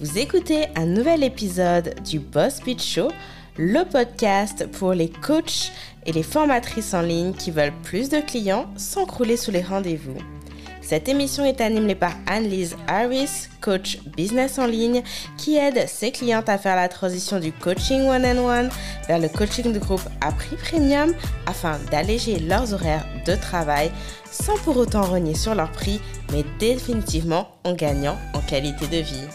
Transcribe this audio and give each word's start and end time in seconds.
Vous 0.00 0.16
écoutez 0.16 0.68
un 0.76 0.86
nouvel 0.86 1.22
épisode 1.22 1.94
du 2.04 2.20
Boss 2.20 2.60
Pitch 2.60 2.94
Show, 2.94 3.10
le 3.58 3.84
podcast 3.84 4.66
pour 4.72 4.94
les 4.94 5.10
coachs 5.10 5.72
et 6.06 6.12
les 6.12 6.22
formatrices 6.22 6.94
en 6.94 7.02
ligne 7.02 7.34
qui 7.34 7.50
veulent 7.50 7.74
plus 7.82 8.08
de 8.08 8.20
clients 8.20 8.64
sans 8.78 9.04
crouler 9.04 9.36
sous 9.36 9.50
les 9.50 9.60
rendez-vous. 9.60 10.16
Cette 10.80 11.10
émission 11.10 11.44
est 11.44 11.60
animée 11.60 11.94
par 11.94 12.14
Anne-Lise 12.26 12.78
Harris, 12.88 13.48
coach 13.60 13.98
business 14.16 14.58
en 14.58 14.66
ligne, 14.66 15.02
qui 15.36 15.58
aide 15.58 15.86
ses 15.86 16.12
clientes 16.12 16.48
à 16.48 16.56
faire 16.56 16.76
la 16.76 16.88
transition 16.88 17.38
du 17.38 17.52
coaching 17.52 18.08
one-on-one 18.08 18.70
vers 19.06 19.18
le 19.18 19.28
coaching 19.28 19.70
de 19.70 19.78
groupe 19.78 20.08
à 20.22 20.32
prix 20.32 20.56
premium 20.56 21.12
afin 21.44 21.78
d'alléger 21.90 22.38
leurs 22.38 22.72
horaires 22.72 23.06
de 23.26 23.34
travail 23.34 23.92
sans 24.30 24.56
pour 24.64 24.78
autant 24.78 25.02
renier 25.02 25.34
sur 25.34 25.54
leur 25.54 25.70
prix, 25.70 26.00
mais 26.32 26.46
définitivement 26.58 27.48
en 27.64 27.74
gagnant 27.74 28.16
en 28.32 28.40
qualité 28.40 28.86
de 28.86 29.02
vie. 29.02 29.26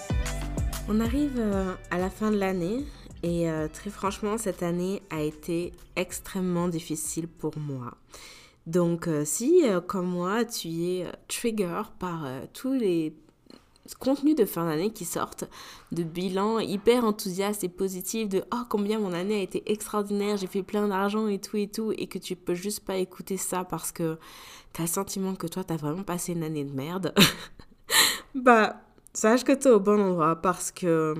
On 0.88 1.00
arrive 1.00 1.40
euh, 1.40 1.74
à 1.90 1.98
la 1.98 2.12
fin 2.12 2.30
de 2.30 2.38
l'année 2.38 2.86
et 3.24 3.50
euh, 3.50 3.68
très 3.68 3.90
franchement, 3.90 4.38
cette 4.38 4.62
année 4.62 5.02
a 5.10 5.22
été 5.22 5.72
extrêmement 5.96 6.68
difficile 6.68 7.28
pour 7.28 7.58
moi. 7.58 7.98
Donc 8.68 9.08
euh, 9.08 9.26
si, 9.26 9.64
comme 9.88 10.06
moi, 10.06 10.46
tu 10.46 10.68
es 10.68 11.08
trigger 11.28 11.82
par 11.98 12.28
tous 12.54 12.72
les 12.72 13.16
contenus 14.00 14.36
de 14.36 14.46
fin 14.46 14.68
d'année 14.68 14.92
qui 14.92 15.06
sortent, 15.06 15.46
de 15.92 16.04
bilans 16.04 16.60
hyper 16.60 17.04
enthousiastes 17.04 17.64
et 17.64 17.70
positifs, 17.70 18.30
de 18.30 18.44
oh 18.54 18.64
combien 18.70 19.00
mon 19.00 19.14
année 19.14 19.40
a 19.40 19.42
été 19.42 19.72
extraordinaire, 19.72 20.38
j'ai 20.38 20.48
fait 20.48 20.64
plein 20.64 20.88
d'argent 20.88 21.28
et 21.28 21.40
tout 21.40 21.58
et 21.58 21.68
tout, 21.68 21.94
et 21.98 22.06
que 22.06 22.20
tu 22.20 22.36
peux 22.36 22.54
juste 22.54 22.86
pas 22.86 22.98
écouter 22.98 23.38
ça 23.38 23.64
parce 23.64 23.92
que 23.92 24.20
tu 24.74 24.82
as 24.82 24.86
le 24.86 24.90
sentiment 24.90 25.34
que 25.34 25.48
toi 25.48 25.64
t'as 25.64 25.78
vraiment 25.78 26.04
passé 26.04 26.34
une 26.34 26.44
année 26.44 26.64
de 26.64 26.74
merde, 26.74 27.14
bah 28.36 28.85
sache 29.16 29.44
que 29.44 29.54
tu 29.54 29.68
es 29.68 29.72
au 29.72 29.80
bon 29.80 30.00
endroit 30.00 30.36
parce 30.36 30.72
que 30.72 31.16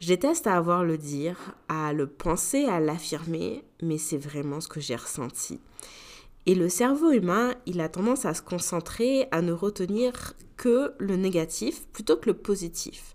je 0.00 0.08
déteste 0.08 0.46
à 0.46 0.56
avoir 0.56 0.84
le 0.84 0.98
dire, 0.98 1.38
à 1.68 1.92
le 1.92 2.06
penser, 2.06 2.64
à 2.64 2.80
l'affirmer, 2.80 3.64
mais 3.82 3.98
c'est 3.98 4.18
vraiment 4.18 4.60
ce 4.60 4.68
que 4.68 4.80
j'ai 4.80 4.96
ressenti. 4.96 5.60
Et 6.46 6.54
le 6.54 6.68
cerveau 6.68 7.10
humain, 7.10 7.54
il 7.64 7.80
a 7.80 7.88
tendance 7.88 8.26
à 8.26 8.34
se 8.34 8.42
concentrer, 8.42 9.28
à 9.30 9.40
ne 9.40 9.52
retenir 9.52 10.34
que 10.56 10.92
le 10.98 11.16
négatif 11.16 11.86
plutôt 11.88 12.16
que 12.16 12.26
le 12.26 12.34
positif. 12.34 13.14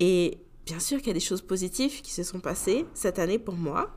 Et 0.00 0.38
bien 0.66 0.80
sûr 0.80 0.98
qu'il 0.98 1.08
y 1.08 1.10
a 1.10 1.14
des 1.14 1.20
choses 1.20 1.42
positives 1.42 2.02
qui 2.02 2.10
se 2.10 2.22
sont 2.22 2.40
passées 2.40 2.84
cette 2.94 3.18
année 3.18 3.38
pour 3.38 3.54
moi, 3.54 3.94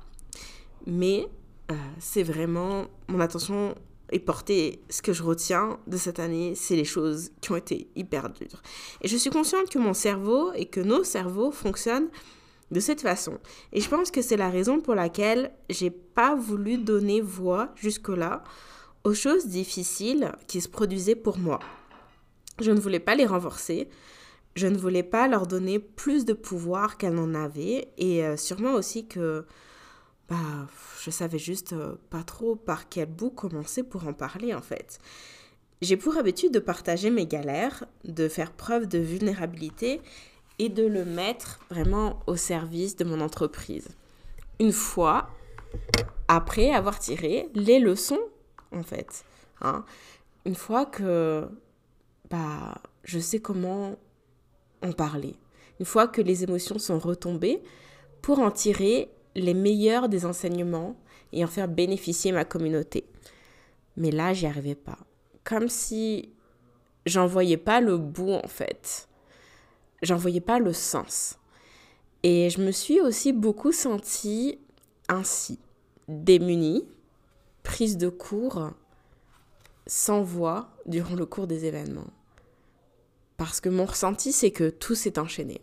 mais 0.86 1.28
euh, 1.72 1.76
c'est 2.00 2.24
vraiment 2.24 2.86
mon 3.08 3.20
attention 3.20 3.76
et 4.12 4.20
porter 4.20 4.82
ce 4.90 5.02
que 5.02 5.14
je 5.14 5.24
retiens 5.24 5.80
de 5.88 5.98
cette 5.98 6.20
année, 6.20 6.54
c'est 6.56 6.76
les 6.76 6.86
choses 6.86 7.32
qui 7.42 7.52
ont 7.52 7.56
été 7.56 7.88
hyper 7.96 8.30
dures. 8.30 8.62
Et 9.02 9.08
je 9.08 9.18
suis 9.18 9.30
consciente 9.30 9.70
que 9.70 9.80
mon 9.80 9.94
cerveau 9.94 10.52
et 10.54 10.66
que 10.66 10.82
nos 10.82 11.04
cerveaux 11.04 11.52
fonctionnent 11.52 12.10
de 12.72 12.80
cette 12.80 13.02
façon. 13.02 13.38
Et 13.74 13.82
je 13.82 13.90
pense 13.90 14.12
que 14.12 14.22
c'est 14.22 14.38
la 14.38 14.50
raison 14.50 14.80
pour 14.80 14.96
laquelle 14.96 15.52
j'ai 15.70 15.92
pas 15.92 16.36
voulu 16.36 16.78
donner 16.78 17.22
voix 17.22 17.70
jusque-là 17.76 18.44
aux 19.04 19.14
choses 19.14 19.48
difficiles 19.48 20.32
qui 20.48 20.62
se 20.62 20.70
produisaient 20.70 21.16
pour 21.16 21.38
moi. 21.38 21.60
Je 22.60 22.72
ne 22.72 22.80
voulais 22.80 23.00
pas 23.00 23.16
les 23.16 23.26
renforcer. 23.26 23.90
Je 24.56 24.68
ne 24.68 24.78
voulais 24.78 25.04
pas 25.04 25.28
leur 25.28 25.48
donner 25.48 25.80
plus 25.80 26.26
de 26.26 26.34
pouvoir 26.34 26.98
qu'elles 26.98 27.14
n'en 27.14 27.34
avaient. 27.34 27.88
Et 27.98 28.24
euh, 28.26 28.38
sûrement 28.38 28.74
aussi 28.74 29.08
que 29.08 29.46
bah, 30.32 30.38
je 31.04 31.12
savais 31.12 31.38
juste 31.38 31.74
euh, 31.74 31.96
pas 32.10 32.24
trop 32.24 32.56
par 32.56 32.88
quel 32.88 33.08
bout 33.08 33.32
commencer 33.32 33.84
pour 33.84 34.08
en 34.08 34.14
parler 34.14 34.54
en 34.54 34.62
fait. 34.62 34.98
J'ai 35.82 35.98
pour 35.98 36.16
habitude 36.16 36.54
de 36.54 36.60
partager 36.60 37.10
mes 37.10 37.28
galères, 37.28 37.84
de 38.06 38.30
faire 38.30 38.54
preuve 38.54 38.88
de 38.88 38.98
vulnérabilité 38.98 40.00
et 40.58 40.70
de 40.70 40.86
le 40.86 41.04
mettre 41.04 41.60
vraiment 41.70 42.22
au 42.28 42.38
service 42.38 42.96
de 42.96 43.04
mon 43.04 43.20
entreprise. 43.20 43.90
Une 44.62 44.72
fois 44.72 45.30
après 46.30 46.72
avoir 46.72 46.98
tiré 46.98 47.50
les 47.54 47.80
leçons 47.80 48.22
en 48.72 48.84
fait. 48.84 49.26
Hein. 49.60 49.84
Une 50.46 50.56
fois 50.56 50.86
que 50.86 51.46
bah, 52.30 52.76
je 53.04 53.20
sais 53.20 53.40
comment 53.40 53.98
en 54.82 54.94
parler. 54.94 55.36
Une 55.82 55.86
fois 55.86 56.08
que 56.08 56.22
les 56.22 56.46
émotions 56.46 56.80
sont 56.80 57.00
retombées, 57.00 57.62
pour 58.22 58.40
en 58.40 58.52
tirer 58.52 59.10
les 59.36 59.54
meilleurs 59.54 60.10
des 60.10 60.26
enseignements 60.26 60.96
et 61.34 61.44
en 61.44 61.48
faire 61.48 61.68
bénéficier 61.68 62.32
ma 62.32 62.46
communauté. 62.46 63.06
Mais 63.98 64.12
là, 64.12 64.34
j'y 64.34 64.46
arrivais 64.46 64.76
pas. 64.76 64.98
Comme 65.44 65.70
si 65.70 66.34
j'en 67.06 67.28
voyais 67.28 67.58
pas 67.58 67.82
le 67.82 67.98
bout 67.98 68.34
en 68.34 68.48
fait. 68.48 69.08
J'en 70.02 70.18
voyais 70.18 70.42
pas 70.42 70.60
le 70.60 70.74
sens. 70.74 71.38
Et 72.24 72.50
je 72.50 72.62
me 72.62 72.72
suis 72.72 73.00
aussi 73.00 73.34
beaucoup 73.34 73.72
sentie 73.72 74.60
ainsi, 75.10 75.60
démunie, 76.08 76.88
prise 77.64 77.98
de 77.98 78.10
cours, 78.10 78.72
sans 79.88 80.22
voix 80.22 80.70
durant 80.86 81.16
le 81.16 81.26
cours 81.26 81.48
des 81.48 81.66
événements. 81.66 82.12
Parce 83.38 83.60
que 83.60 83.70
mon 83.70 83.86
ressenti, 83.86 84.32
c'est 84.32 84.52
que 84.52 84.70
tout 84.70 84.94
s'est 84.94 85.18
enchaîné. 85.18 85.62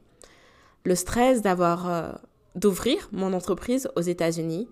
Le 0.85 0.95
stress 0.97 1.43
d'avoir 1.43 1.89
euh, 1.89 2.13
d'ouvrir 2.59 3.09
mon 3.13 3.33
entreprise 3.33 3.89
aux 3.97 4.01
États-Unis, 4.01 4.69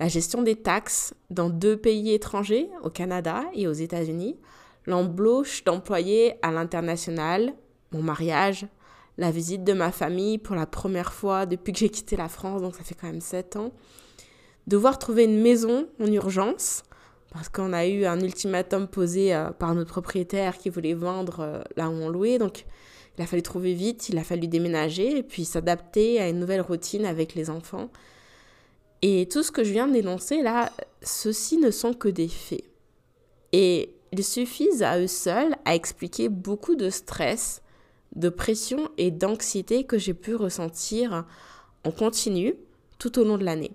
la 0.00 0.08
gestion 0.08 0.42
des 0.42 0.56
taxes 0.56 1.14
dans 1.30 1.50
deux 1.50 1.76
pays 1.76 2.12
étrangers, 2.12 2.68
au 2.82 2.90
Canada 2.90 3.44
et 3.54 3.68
aux 3.68 3.72
États-Unis, 3.72 4.36
l'embauche 4.86 5.64
d'employés 5.64 6.34
à 6.42 6.50
l'international, 6.50 7.52
mon 7.92 8.02
mariage, 8.02 8.66
la 9.18 9.30
visite 9.30 9.64
de 9.64 9.72
ma 9.72 9.90
famille 9.90 10.38
pour 10.38 10.54
la 10.54 10.66
première 10.66 11.12
fois 11.12 11.44
depuis 11.44 11.72
que 11.72 11.80
j'ai 11.80 11.88
quitté 11.90 12.16
la 12.16 12.28
France, 12.28 12.62
donc 12.62 12.76
ça 12.76 12.84
fait 12.84 12.94
quand 12.94 13.08
même 13.08 13.20
sept 13.20 13.56
ans, 13.56 13.72
devoir 14.66 14.98
trouver 14.98 15.24
une 15.24 15.42
maison 15.42 15.88
en 16.00 16.06
urgence, 16.06 16.84
parce 17.32 17.48
qu'on 17.48 17.72
a 17.72 17.86
eu 17.86 18.06
un 18.06 18.20
ultimatum 18.20 18.86
posé 18.86 19.34
euh, 19.34 19.50
par 19.50 19.74
notre 19.74 19.90
propriétaire 19.90 20.56
qui 20.56 20.70
voulait 20.70 20.94
vendre 20.94 21.40
euh, 21.40 21.62
là 21.76 21.90
où 21.90 21.92
on 21.92 22.08
louait, 22.08 22.38
donc 22.38 22.64
il 23.18 23.22
a 23.22 23.26
fallu 23.26 23.42
trouver 23.42 23.74
vite, 23.74 24.08
il 24.08 24.18
a 24.18 24.24
fallu 24.24 24.46
déménager 24.46 25.18
et 25.18 25.22
puis 25.24 25.44
s'adapter 25.44 26.20
à 26.20 26.28
une 26.28 26.38
nouvelle 26.38 26.60
routine 26.60 27.04
avec 27.04 27.34
les 27.34 27.50
enfants. 27.50 27.90
Et 29.02 29.28
tout 29.30 29.42
ce 29.42 29.50
que 29.50 29.64
je 29.64 29.72
viens 29.72 29.88
d'énoncer 29.88 30.40
là, 30.40 30.72
ceux-ci 31.02 31.58
ne 31.58 31.72
sont 31.72 31.94
que 31.94 32.08
des 32.08 32.28
faits. 32.28 32.64
Et 33.52 33.92
ils 34.12 34.24
suffisent 34.24 34.84
à 34.84 35.00
eux 35.00 35.08
seuls 35.08 35.56
à 35.64 35.74
expliquer 35.74 36.28
beaucoup 36.28 36.76
de 36.76 36.90
stress, 36.90 37.60
de 38.14 38.28
pression 38.28 38.88
et 38.98 39.10
d'anxiété 39.10 39.84
que 39.84 39.98
j'ai 39.98 40.14
pu 40.14 40.36
ressentir 40.36 41.24
en 41.84 41.90
continu 41.90 42.54
tout 42.98 43.18
au 43.18 43.24
long 43.24 43.36
de 43.36 43.44
l'année. 43.44 43.72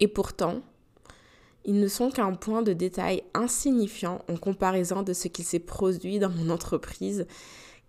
Et 0.00 0.08
pourtant, 0.08 0.62
ils 1.66 1.80
ne 1.80 1.88
sont 1.88 2.10
qu'un 2.10 2.32
point 2.32 2.62
de 2.62 2.72
détail 2.72 3.24
insignifiant 3.34 4.22
en 4.30 4.36
comparaison 4.36 5.02
de 5.02 5.12
ce 5.12 5.28
qui 5.28 5.42
s'est 5.42 5.58
produit 5.58 6.18
dans 6.18 6.30
mon 6.30 6.48
entreprise 6.50 7.26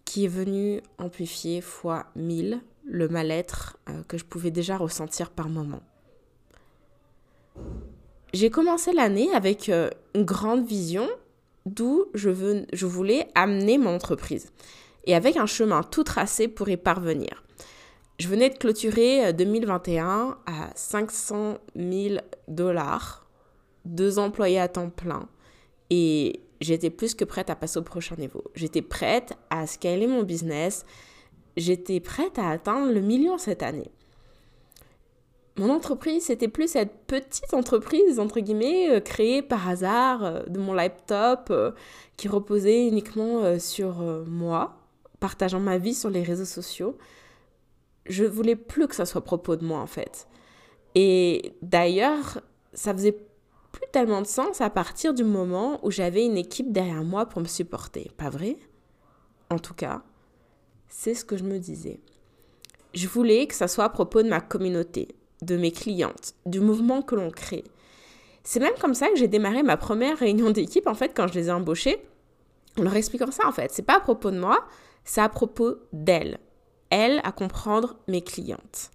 qui 0.07 0.23
est 0.23 0.29
venu 0.29 0.81
amplifier 0.99 1.59
fois 1.59 2.05
mille 2.15 2.61
le 2.85 3.09
mal-être 3.09 3.77
euh, 3.89 4.03
que 4.07 4.17
je 4.17 4.23
pouvais 4.23 4.51
déjà 4.51 4.77
ressentir 4.77 5.29
par 5.31 5.49
moment. 5.49 5.81
J'ai 8.31 8.49
commencé 8.49 8.93
l'année 8.93 9.29
avec 9.33 9.67
euh, 9.67 9.89
une 10.15 10.23
grande 10.23 10.65
vision 10.65 11.09
d'où 11.65 12.05
je, 12.13 12.29
je 12.71 12.85
voulais 12.85 13.27
amener 13.35 13.77
mon 13.77 13.95
entreprise 13.95 14.53
et 15.03 15.13
avec 15.13 15.35
un 15.35 15.45
chemin 15.45 15.83
tout 15.83 16.05
tracé 16.05 16.47
pour 16.47 16.69
y 16.69 16.77
parvenir. 16.77 17.43
Je 18.17 18.29
venais 18.29 18.49
de 18.49 18.57
clôturer 18.57 19.33
2021 19.33 20.07
euh, 20.07 20.31
à 20.45 20.69
500 20.73 21.57
000 21.75 22.21
dollars, 22.47 23.27
deux 23.83 24.19
employés 24.19 24.59
à 24.61 24.69
temps 24.69 24.89
plein 24.89 25.27
et 25.89 26.46
j'étais 26.61 26.89
plus 26.89 27.15
que 27.15 27.25
prête 27.25 27.49
à 27.49 27.55
passer 27.55 27.79
au 27.79 27.83
prochain 27.83 28.15
niveau. 28.15 28.43
J'étais 28.55 28.81
prête 28.81 29.33
à 29.49 29.67
scaler 29.67 30.07
mon 30.07 30.23
business. 30.23 30.85
J'étais 31.55 31.99
prête 31.99 32.37
à 32.39 32.49
atteindre 32.49 32.91
le 32.91 33.01
million 33.01 33.37
cette 33.37 33.63
année. 33.63 33.91
Mon 35.57 35.71
entreprise, 35.71 36.25
c'était 36.25 36.47
plus 36.47 36.67
cette 36.67 36.93
petite 37.07 37.53
entreprise, 37.55 38.19
entre 38.19 38.39
guillemets, 38.39 38.91
euh, 38.91 38.99
créée 38.99 39.41
par 39.41 39.67
hasard 39.67 40.23
euh, 40.23 40.43
de 40.43 40.59
mon 40.59 40.71
laptop, 40.73 41.47
euh, 41.49 41.71
qui 42.15 42.27
reposait 42.27 42.87
uniquement 42.87 43.59
sur 43.59 44.01
moi, 44.27 44.77
partageant 45.19 45.59
ma 45.59 45.79
vie 45.79 45.95
sur 45.95 46.09
les 46.09 46.21
réseaux 46.21 46.45
sociaux. 46.45 46.97
Je 48.05 48.23
voulais 48.23 48.55
plus 48.55 48.87
que 48.87 48.95
ça 48.95 49.05
soit 49.05 49.21
à 49.21 49.23
propos 49.23 49.55
de 49.55 49.65
moi, 49.65 49.79
en 49.79 49.87
fait. 49.87 50.27
Et 50.95 51.53
d'ailleurs, 51.61 52.41
ça 52.73 52.93
faisait 52.93 53.17
plus 53.77 53.87
tellement 53.91 54.21
de 54.21 54.27
sens 54.27 54.59
à 54.59 54.71
partir 54.71 55.13
du 55.13 55.23
moment 55.23 55.79
où 55.83 55.91
j'avais 55.91 56.25
une 56.25 56.37
équipe 56.37 56.71
derrière 56.71 57.03
moi 57.03 57.27
pour 57.27 57.41
me 57.41 57.47
supporter, 57.47 58.11
pas 58.17 58.31
vrai? 58.31 58.57
En 59.51 59.59
tout 59.59 59.75
cas, 59.75 60.01
c'est 60.87 61.13
ce 61.13 61.23
que 61.23 61.37
je 61.37 61.43
me 61.43 61.59
disais. 61.59 61.99
Je 62.95 63.07
voulais 63.07 63.45
que 63.45 63.53
ça 63.53 63.67
soit 63.67 63.83
à 63.83 63.89
propos 63.89 64.23
de 64.23 64.29
ma 64.29 64.41
communauté, 64.41 65.09
de 65.43 65.57
mes 65.57 65.71
clientes, 65.71 66.33
du 66.47 66.59
mouvement 66.59 67.03
que 67.03 67.13
l'on 67.13 67.29
crée. 67.29 67.65
C'est 68.43 68.59
même 68.59 68.73
comme 68.81 68.95
ça 68.95 69.09
que 69.09 69.15
j'ai 69.15 69.27
démarré 69.27 69.61
ma 69.61 69.77
première 69.77 70.17
réunion 70.17 70.49
d'équipe, 70.49 70.87
en 70.87 70.95
fait, 70.95 71.11
quand 71.15 71.27
je 71.27 71.35
les 71.35 71.49
ai 71.49 71.51
embauchées, 71.51 72.01
en 72.79 72.81
leur 72.81 72.95
expliquant 72.95 73.29
ça, 73.29 73.47
en 73.47 73.51
fait. 73.51 73.71
C'est 73.71 73.83
pas 73.83 73.97
à 73.97 73.99
propos 73.99 74.31
de 74.31 74.39
moi, 74.39 74.65
c'est 75.03 75.21
à 75.21 75.29
propos 75.29 75.75
d'elles. 75.93 76.39
elle, 76.89 77.21
à 77.23 77.31
comprendre 77.31 77.97
mes 78.07 78.23
clientes. 78.23 78.89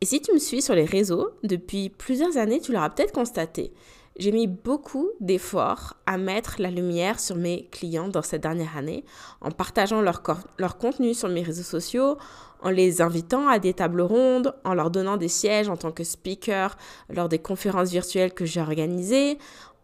Et 0.00 0.06
si 0.06 0.20
tu 0.20 0.32
me 0.32 0.38
suis 0.38 0.62
sur 0.62 0.74
les 0.74 0.84
réseaux 0.84 1.30
depuis 1.42 1.88
plusieurs 1.88 2.36
années, 2.36 2.60
tu 2.60 2.72
l'auras 2.72 2.90
peut-être 2.90 3.12
constaté. 3.12 3.72
J'ai 4.16 4.32
mis 4.32 4.46
beaucoup 4.46 5.08
d'efforts 5.20 5.94
à 6.04 6.18
mettre 6.18 6.56
la 6.58 6.70
lumière 6.70 7.18
sur 7.18 7.36
mes 7.36 7.68
clients 7.70 8.08
dans 8.08 8.20
cette 8.20 8.42
dernière 8.42 8.76
année, 8.76 9.04
en 9.40 9.50
partageant 9.50 10.02
leur, 10.02 10.22
leur 10.58 10.76
contenu 10.76 11.14
sur 11.14 11.30
mes 11.30 11.42
réseaux 11.42 11.62
sociaux, 11.62 12.18
en 12.60 12.70
les 12.70 13.00
invitant 13.00 13.48
à 13.48 13.58
des 13.58 13.72
tables 13.72 14.02
rondes, 14.02 14.54
en 14.64 14.74
leur 14.74 14.90
donnant 14.90 15.16
des 15.16 15.28
sièges 15.28 15.70
en 15.70 15.76
tant 15.76 15.92
que 15.92 16.04
speaker 16.04 16.76
lors 17.08 17.28
des 17.28 17.38
conférences 17.38 17.90
virtuelles 17.90 18.34
que 18.34 18.44
j'ai 18.44 18.60
organisées, 18.60 19.38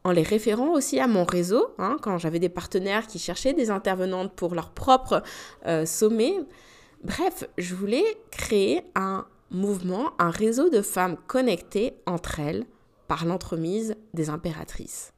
en 0.05 0.13
les 0.13 0.23
référant 0.23 0.73
aussi 0.73 1.01
à 1.01 1.07
mon 1.07 1.25
réseau, 1.25 1.69
hein, 1.79 1.97
quand 2.03 2.19
j'avais 2.19 2.39
des 2.39 2.49
partenaires 2.51 3.07
qui 3.07 3.19
cherchaient 3.19 3.55
des 3.55 3.71
intervenantes 3.71 4.33
pour 4.35 4.55
leur 4.55 4.71
propre 4.71 5.23
euh, 5.67 5.87
sommet. 5.87 6.35
Bref, 7.03 7.45
je 7.57 7.75
voulais 7.75 8.05
créer 8.31 8.83
un 8.95 9.27
mouvement, 9.51 10.11
un 10.19 10.31
réseau 10.31 10.69
de 10.69 10.83
femmes 10.83 11.17
connectées 11.27 11.95
entre 12.07 12.41
elles 12.41 12.67
par 13.09 13.25
l'entremise 13.25 13.97
des 14.15 14.31
impératrices. 14.31 15.13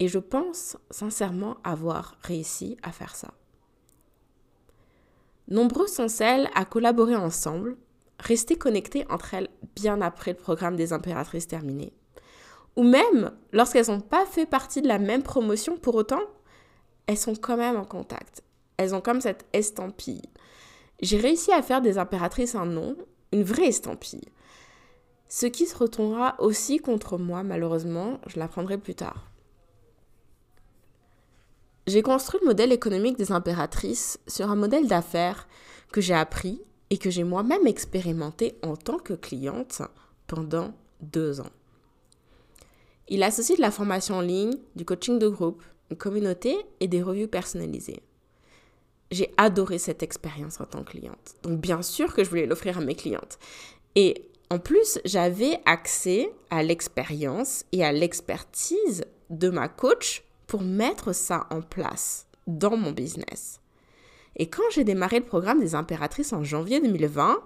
Et 0.00 0.08
je 0.08 0.18
pense 0.18 0.76
sincèrement 0.90 1.56
avoir 1.64 2.16
réussi 2.22 2.76
à 2.82 2.90
faire 2.90 3.14
ça. 3.14 3.32
Nombreuses 5.48 5.92
sont 5.92 6.08
celles 6.08 6.50
à 6.54 6.64
collaborer 6.64 7.14
ensemble, 7.14 7.76
rester 8.18 8.56
connectées 8.56 9.06
entre 9.10 9.34
elles 9.34 9.48
bien 9.76 10.00
après 10.00 10.32
le 10.32 10.38
programme 10.38 10.76
des 10.76 10.92
impératrices 10.92 11.46
terminé. 11.46 11.92
Ou 12.76 12.82
même 12.82 13.32
lorsqu'elles 13.52 13.88
n'ont 13.88 14.00
pas 14.00 14.26
fait 14.26 14.46
partie 14.46 14.82
de 14.82 14.88
la 14.88 14.98
même 14.98 15.22
promotion, 15.22 15.76
pour 15.76 15.94
autant, 15.94 16.22
elles 17.06 17.18
sont 17.18 17.34
quand 17.34 17.56
même 17.56 17.76
en 17.76 17.84
contact. 17.84 18.42
Elles 18.76 18.94
ont 18.94 19.00
comme 19.00 19.20
cette 19.20 19.46
estampille. 19.52 20.22
J'ai 21.00 21.18
réussi 21.18 21.52
à 21.52 21.62
faire 21.62 21.82
des 21.82 21.98
impératrices 21.98 22.54
un 22.54 22.66
nom, 22.66 22.96
une 23.32 23.42
vraie 23.42 23.68
estampille. 23.68 24.28
Ce 25.34 25.46
qui 25.46 25.64
se 25.64 25.74
retournera 25.74 26.36
aussi 26.40 26.76
contre 26.76 27.16
moi, 27.16 27.42
malheureusement, 27.42 28.20
je 28.26 28.38
l'apprendrai 28.38 28.76
plus 28.76 28.94
tard. 28.94 29.30
J'ai 31.86 32.02
construit 32.02 32.38
le 32.42 32.48
modèle 32.48 32.70
économique 32.70 33.16
des 33.16 33.32
impératrices 33.32 34.20
sur 34.26 34.50
un 34.50 34.56
modèle 34.56 34.88
d'affaires 34.88 35.48
que 35.90 36.02
j'ai 36.02 36.12
appris 36.12 36.60
et 36.90 36.98
que 36.98 37.08
j'ai 37.08 37.24
moi-même 37.24 37.66
expérimenté 37.66 38.58
en 38.62 38.76
tant 38.76 38.98
que 38.98 39.14
cliente 39.14 39.80
pendant 40.26 40.74
deux 41.00 41.40
ans. 41.40 41.50
Il 43.08 43.22
associe 43.22 43.56
de 43.56 43.62
la 43.62 43.70
formation 43.70 44.16
en 44.16 44.20
ligne, 44.20 44.58
du 44.76 44.84
coaching 44.84 45.18
de 45.18 45.28
groupe, 45.28 45.62
une 45.90 45.96
communauté 45.96 46.58
et 46.80 46.88
des 46.88 47.02
revues 47.02 47.26
personnalisées. 47.26 48.02
J'ai 49.10 49.32
adoré 49.38 49.78
cette 49.78 50.02
expérience 50.02 50.60
en 50.60 50.66
tant 50.66 50.84
que 50.84 50.90
cliente. 50.90 51.36
Donc 51.42 51.58
bien 51.58 51.80
sûr 51.80 52.12
que 52.12 52.22
je 52.22 52.28
voulais 52.28 52.44
l'offrir 52.44 52.76
à 52.76 52.82
mes 52.82 52.94
clientes. 52.94 53.38
Et 53.94 54.28
en 54.52 54.58
plus, 54.58 54.98
j'avais 55.06 55.62
accès 55.64 56.30
à 56.50 56.62
l'expérience 56.62 57.64
et 57.72 57.82
à 57.82 57.90
l'expertise 57.90 59.06
de 59.30 59.48
ma 59.48 59.66
coach 59.66 60.24
pour 60.46 60.60
mettre 60.60 61.14
ça 61.14 61.46
en 61.48 61.62
place 61.62 62.26
dans 62.46 62.76
mon 62.76 62.90
business. 62.92 63.62
Et 64.36 64.50
quand 64.50 64.68
j'ai 64.70 64.84
démarré 64.84 65.20
le 65.20 65.24
programme 65.24 65.60
des 65.60 65.74
impératrices 65.74 66.34
en 66.34 66.44
janvier 66.44 66.80
2020, 66.80 67.42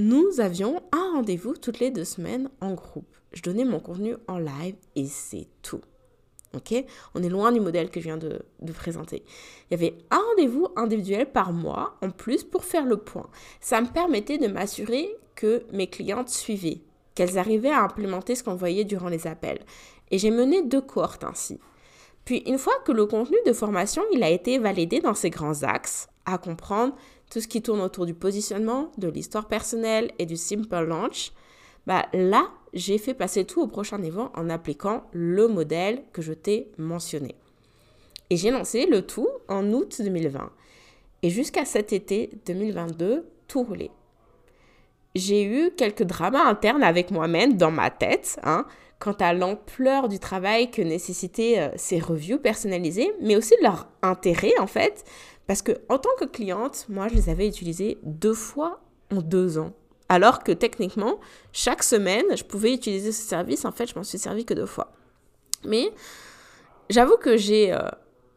nous 0.00 0.38
avions 0.38 0.82
un 0.92 1.12
rendez-vous 1.14 1.54
toutes 1.54 1.78
les 1.78 1.90
deux 1.90 2.04
semaines 2.04 2.50
en 2.60 2.74
groupe. 2.74 3.16
Je 3.32 3.40
donnais 3.40 3.64
mon 3.64 3.80
contenu 3.80 4.16
en 4.26 4.36
live 4.36 4.76
et 4.96 5.06
c'est 5.06 5.48
tout. 5.62 5.80
Ok? 6.54 6.74
On 7.14 7.22
est 7.22 7.30
loin 7.30 7.52
du 7.52 7.60
modèle 7.60 7.88
que 7.88 8.00
je 8.00 8.04
viens 8.04 8.18
de, 8.18 8.42
de 8.60 8.72
présenter. 8.74 9.24
Il 9.70 9.80
y 9.80 9.82
avait 9.82 9.96
un 10.10 10.18
rendez-vous 10.18 10.68
individuel 10.76 11.32
par 11.32 11.54
mois 11.54 11.96
en 12.02 12.10
plus 12.10 12.44
pour 12.44 12.66
faire 12.66 12.84
le 12.84 12.98
point. 12.98 13.30
Ça 13.62 13.80
me 13.80 13.86
permettait 13.86 14.36
de 14.36 14.48
m'assurer 14.48 15.08
que 15.38 15.62
mes 15.72 15.86
clientes 15.86 16.30
suivaient, 16.30 16.80
qu'elles 17.14 17.38
arrivaient 17.38 17.70
à 17.70 17.84
implémenter 17.84 18.34
ce 18.34 18.42
qu'on 18.42 18.56
voyait 18.56 18.84
durant 18.84 19.08
les 19.08 19.28
appels. 19.28 19.60
Et 20.10 20.18
j'ai 20.18 20.32
mené 20.32 20.62
deux 20.62 20.80
cohortes 20.80 21.22
ainsi. 21.22 21.60
Puis 22.24 22.38
une 22.46 22.58
fois 22.58 22.74
que 22.84 22.90
le 22.90 23.06
contenu 23.06 23.36
de 23.46 23.52
formation 23.52 24.02
il 24.12 24.24
a 24.24 24.30
été 24.30 24.58
validé 24.58 24.98
dans 24.98 25.14
ces 25.14 25.30
grands 25.30 25.62
axes, 25.62 26.08
à 26.26 26.38
comprendre 26.38 26.96
tout 27.30 27.40
ce 27.40 27.46
qui 27.46 27.62
tourne 27.62 27.80
autour 27.80 28.04
du 28.04 28.14
positionnement, 28.14 28.90
de 28.98 29.06
l'histoire 29.06 29.46
personnelle 29.46 30.10
et 30.18 30.26
du 30.26 30.36
simple 30.36 30.76
launch, 30.80 31.32
bah 31.86 32.06
là, 32.12 32.50
j'ai 32.74 32.98
fait 32.98 33.14
passer 33.14 33.44
tout 33.44 33.62
au 33.62 33.68
prochain 33.68 33.98
niveau 33.98 34.30
en 34.34 34.50
appliquant 34.50 35.04
le 35.12 35.46
modèle 35.46 36.02
que 36.12 36.20
je 36.20 36.32
t'ai 36.32 36.70
mentionné. 36.78 37.36
Et 38.28 38.36
j'ai 38.36 38.50
lancé 38.50 38.86
le 38.86 39.06
tout 39.06 39.28
en 39.46 39.72
août 39.72 40.02
2020. 40.02 40.50
Et 41.22 41.30
jusqu'à 41.30 41.64
cet 41.64 41.92
été 41.92 42.30
2022, 42.44 43.24
tout 43.46 43.62
roulait 43.62 43.92
j'ai 45.14 45.44
eu 45.44 45.70
quelques 45.70 46.02
dramas 46.02 46.44
internes 46.44 46.82
avec 46.82 47.10
moi-même 47.10 47.56
dans 47.56 47.70
ma 47.70 47.90
tête, 47.90 48.38
hein, 48.42 48.66
quant 48.98 49.12
à 49.12 49.32
l'ampleur 49.32 50.08
du 50.08 50.18
travail 50.18 50.70
que 50.70 50.82
nécessitaient 50.82 51.60
euh, 51.60 51.68
ces 51.76 51.98
reviews 51.98 52.38
personnalisées, 52.38 53.12
mais 53.20 53.36
aussi 53.36 53.54
leur 53.62 53.88
intérêt 54.02 54.58
en 54.58 54.66
fait, 54.66 55.04
parce 55.46 55.62
que 55.62 55.72
en 55.88 55.98
tant 55.98 56.10
que 56.18 56.24
cliente, 56.24 56.86
moi 56.88 57.08
je 57.08 57.14
les 57.14 57.28
avais 57.28 57.48
utilisées 57.48 57.98
deux 58.02 58.34
fois 58.34 58.80
en 59.12 59.22
deux 59.22 59.58
ans. 59.58 59.72
Alors 60.08 60.42
que 60.42 60.52
techniquement, 60.52 61.20
chaque 61.52 61.82
semaine, 61.82 62.24
je 62.34 62.42
pouvais 62.42 62.72
utiliser 62.72 63.12
ce 63.12 63.22
service. 63.22 63.64
En 63.64 63.72
fait, 63.72 63.86
je 63.86 63.94
m'en 63.94 64.02
suis 64.02 64.18
servi 64.18 64.44
que 64.44 64.54
deux 64.54 64.66
fois. 64.66 64.92
Mais 65.66 65.92
j'avoue 66.88 67.16
que 67.18 67.36
j'ai 67.36 67.72
euh, 67.72 67.80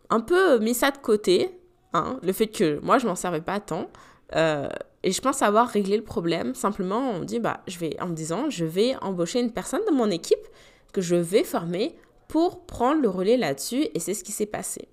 un 0.09 0.19
peu 0.19 0.59
mis 0.59 0.73
ça 0.73 0.91
de 0.91 0.97
côté, 0.97 1.49
hein, 1.93 2.19
le 2.23 2.33
fait 2.33 2.47
que 2.47 2.79
moi, 2.81 2.97
je 2.97 3.07
m'en 3.07 3.15
servais 3.15 3.41
pas 3.41 3.59
tant. 3.61 3.89
Euh, 4.35 4.67
et 5.03 5.11
je 5.11 5.21
pense 5.21 5.41
avoir 5.41 5.67
réglé 5.67 5.97
le 5.97 6.03
problème. 6.03 6.53
Simplement, 6.55 7.19
bah, 7.41 7.63
en 7.99 8.07
me 8.07 8.13
disant, 8.13 8.49
je 8.49 8.65
vais 8.65 8.95
embaucher 9.01 9.39
une 9.39 9.51
personne 9.51 9.81
de 9.89 9.95
mon 9.95 10.09
équipe 10.11 10.47
que 10.93 11.01
je 11.01 11.15
vais 11.15 11.43
former 11.43 11.95
pour 12.27 12.65
prendre 12.65 13.01
le 13.01 13.09
relais 13.09 13.37
là-dessus. 13.37 13.87
Et 13.93 13.99
c'est 13.99 14.13
ce 14.13 14.23
qui 14.23 14.31
s'est 14.31 14.45
passé. 14.45 14.87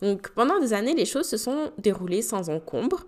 Donc, 0.00 0.30
pendant 0.30 0.58
des 0.60 0.72
années, 0.72 0.94
les 0.94 1.04
choses 1.04 1.28
se 1.28 1.36
sont 1.36 1.72
déroulées 1.78 2.22
sans 2.22 2.48
encombre. 2.50 3.04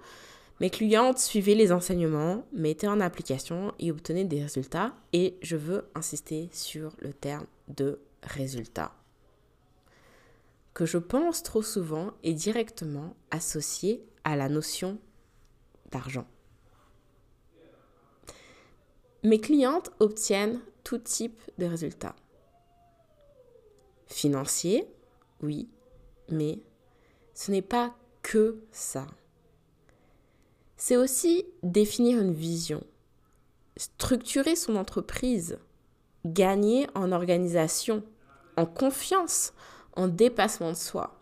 Mes 0.60 0.70
clientes 0.70 1.18
suivaient 1.18 1.54
les 1.54 1.72
enseignements, 1.72 2.44
mettaient 2.52 2.86
en 2.86 3.00
application 3.00 3.72
et 3.78 3.90
obtenaient 3.90 4.24
des 4.24 4.42
résultats. 4.42 4.92
Et 5.12 5.36
je 5.42 5.56
veux 5.56 5.88
insister 5.94 6.48
sur 6.52 6.92
le 7.00 7.12
terme 7.12 7.46
de 7.68 7.98
résultat 8.22 8.92
que 10.76 10.84
je 10.84 10.98
pense 10.98 11.42
trop 11.42 11.62
souvent 11.62 12.12
est 12.22 12.34
directement 12.34 13.16
associé 13.30 14.04
à 14.24 14.36
la 14.36 14.50
notion 14.50 14.98
d'argent. 15.90 16.26
Mes 19.26 19.40
clientes 19.40 19.90
obtiennent 19.98 20.60
tout 20.84 20.98
type 20.98 21.40
de 21.58 21.66
résultats. 21.66 22.14
Financiers, 24.06 24.86
oui, 25.42 25.68
mais 26.28 26.60
ce 27.34 27.50
n'est 27.50 27.60
pas 27.60 27.96
que 28.22 28.60
ça. 28.70 29.04
C'est 30.76 30.96
aussi 30.96 31.44
définir 31.64 32.22
une 32.22 32.34
vision, 32.34 32.84
structurer 33.76 34.54
son 34.54 34.76
entreprise, 34.76 35.58
gagner 36.24 36.86
en 36.94 37.10
organisation, 37.10 38.04
en 38.56 38.64
confiance, 38.64 39.54
en 39.96 40.06
dépassement 40.06 40.70
de 40.70 40.76
soi. 40.76 41.20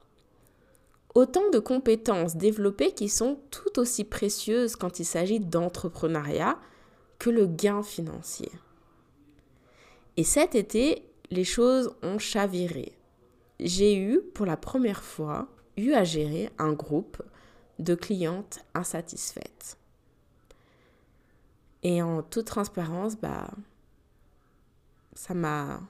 Autant 1.15 1.49
de 1.49 1.59
compétences 1.59 2.37
développées 2.37 2.93
qui 2.93 3.09
sont 3.09 3.39
tout 3.51 3.79
aussi 3.79 4.05
précieuses 4.05 4.77
quand 4.77 4.99
il 4.99 5.07
s'agit 5.07 5.41
d'entrepreneuriat 5.41 6.59
que 7.25 7.31
le 7.31 7.47
gain 7.47 7.83
financier. 7.83 8.53
Et 10.19 10.25
cet 10.25 10.55
été, 10.55 11.09
les 11.31 11.43
choses 11.43 11.97
ont 12.03 12.19
chaviré. 12.19 12.93
J'ai 13.61 13.97
eu, 13.97 14.21
pour 14.35 14.45
la 14.45 14.59
première 14.59 15.03
fois, 15.03 15.49
eu 15.79 15.93
à 15.93 16.05
gérer 16.05 16.51
un 16.59 16.75
groupe 16.75 17.23
de 17.79 17.95
clientes 17.95 18.59
insatisfaites. 18.75 19.79
Et 21.83 22.03
en 22.03 22.23
toute 22.23 22.45
transparence, 22.45 23.17
bah, 23.17 23.51
ça 25.15 25.33
m'a 25.33 25.81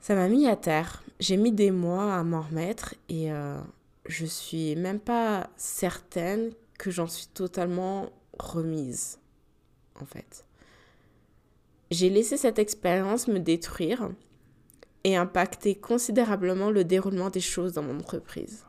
ça 0.00 0.14
m'a 0.14 0.28
mis 0.28 0.46
à 0.48 0.56
terre. 0.56 1.02
J'ai 1.18 1.38
mis 1.38 1.52
des 1.52 1.70
mois 1.70 2.12
à 2.12 2.22
m'en 2.24 2.42
remettre 2.42 2.94
et 3.08 3.32
euh, 3.32 3.58
je 4.04 4.26
suis 4.26 4.76
même 4.76 5.00
pas 5.00 5.48
certaine 5.56 6.50
que 6.76 6.90
j'en 6.90 7.06
suis 7.06 7.28
totalement 7.28 8.10
remise, 8.38 9.18
en 10.02 10.04
fait. 10.04 10.44
J'ai 11.90 12.10
laissé 12.10 12.36
cette 12.36 12.58
expérience 12.58 13.28
me 13.28 13.38
détruire 13.38 14.10
et 15.04 15.16
impacter 15.16 15.74
considérablement 15.74 16.70
le 16.70 16.84
déroulement 16.84 17.30
des 17.30 17.40
choses 17.40 17.72
dans 17.72 17.82
mon 17.82 17.98
entreprise. 17.98 18.64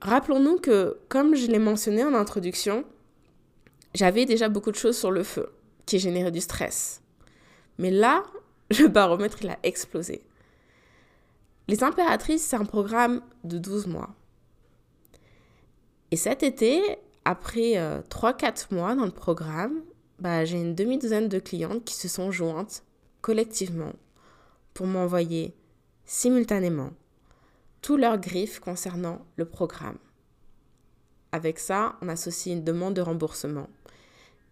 Rappelons-nous 0.00 0.58
que, 0.58 0.98
comme 1.08 1.34
je 1.34 1.46
l'ai 1.46 1.58
mentionné 1.58 2.04
en 2.04 2.14
introduction, 2.14 2.84
j'avais 3.94 4.24
déjà 4.24 4.48
beaucoup 4.48 4.70
de 4.70 4.76
choses 4.76 4.96
sur 4.96 5.10
le 5.10 5.22
feu 5.22 5.50
qui 5.86 5.98
généraient 5.98 6.30
du 6.30 6.40
stress. 6.40 7.02
Mais 7.78 7.90
là, 7.90 8.24
le 8.78 8.88
baromètre, 8.88 9.38
il 9.42 9.50
a 9.50 9.58
explosé. 9.62 10.22
Les 11.68 11.84
impératrices, 11.84 12.42
c'est 12.42 12.56
un 12.56 12.64
programme 12.64 13.22
de 13.44 13.58
12 13.58 13.86
mois. 13.86 14.10
Et 16.10 16.16
cet 16.16 16.42
été, 16.42 16.98
après 17.24 17.74
3-4 17.74 17.74
euh, 18.72 18.76
mois 18.76 18.94
dans 18.94 19.04
le 19.04 19.10
programme, 19.10 19.82
bah, 20.18 20.44
j'ai 20.44 20.60
une 20.60 20.74
demi-douzaine 20.74 21.28
de 21.28 21.38
clientes 21.38 21.84
qui 21.84 21.94
se 21.94 22.08
sont 22.08 22.30
jointes 22.30 22.82
collectivement 23.20 23.92
pour 24.74 24.86
m'envoyer 24.86 25.54
simultanément 26.04 26.90
tous 27.82 27.96
leurs 27.96 28.18
griffes 28.18 28.60
concernant 28.60 29.24
le 29.36 29.44
programme. 29.44 29.98
Avec 31.32 31.58
ça, 31.58 31.96
on 32.02 32.08
associe 32.08 32.54
une 32.54 32.64
demande 32.64 32.94
de 32.94 33.00
remboursement 33.00 33.68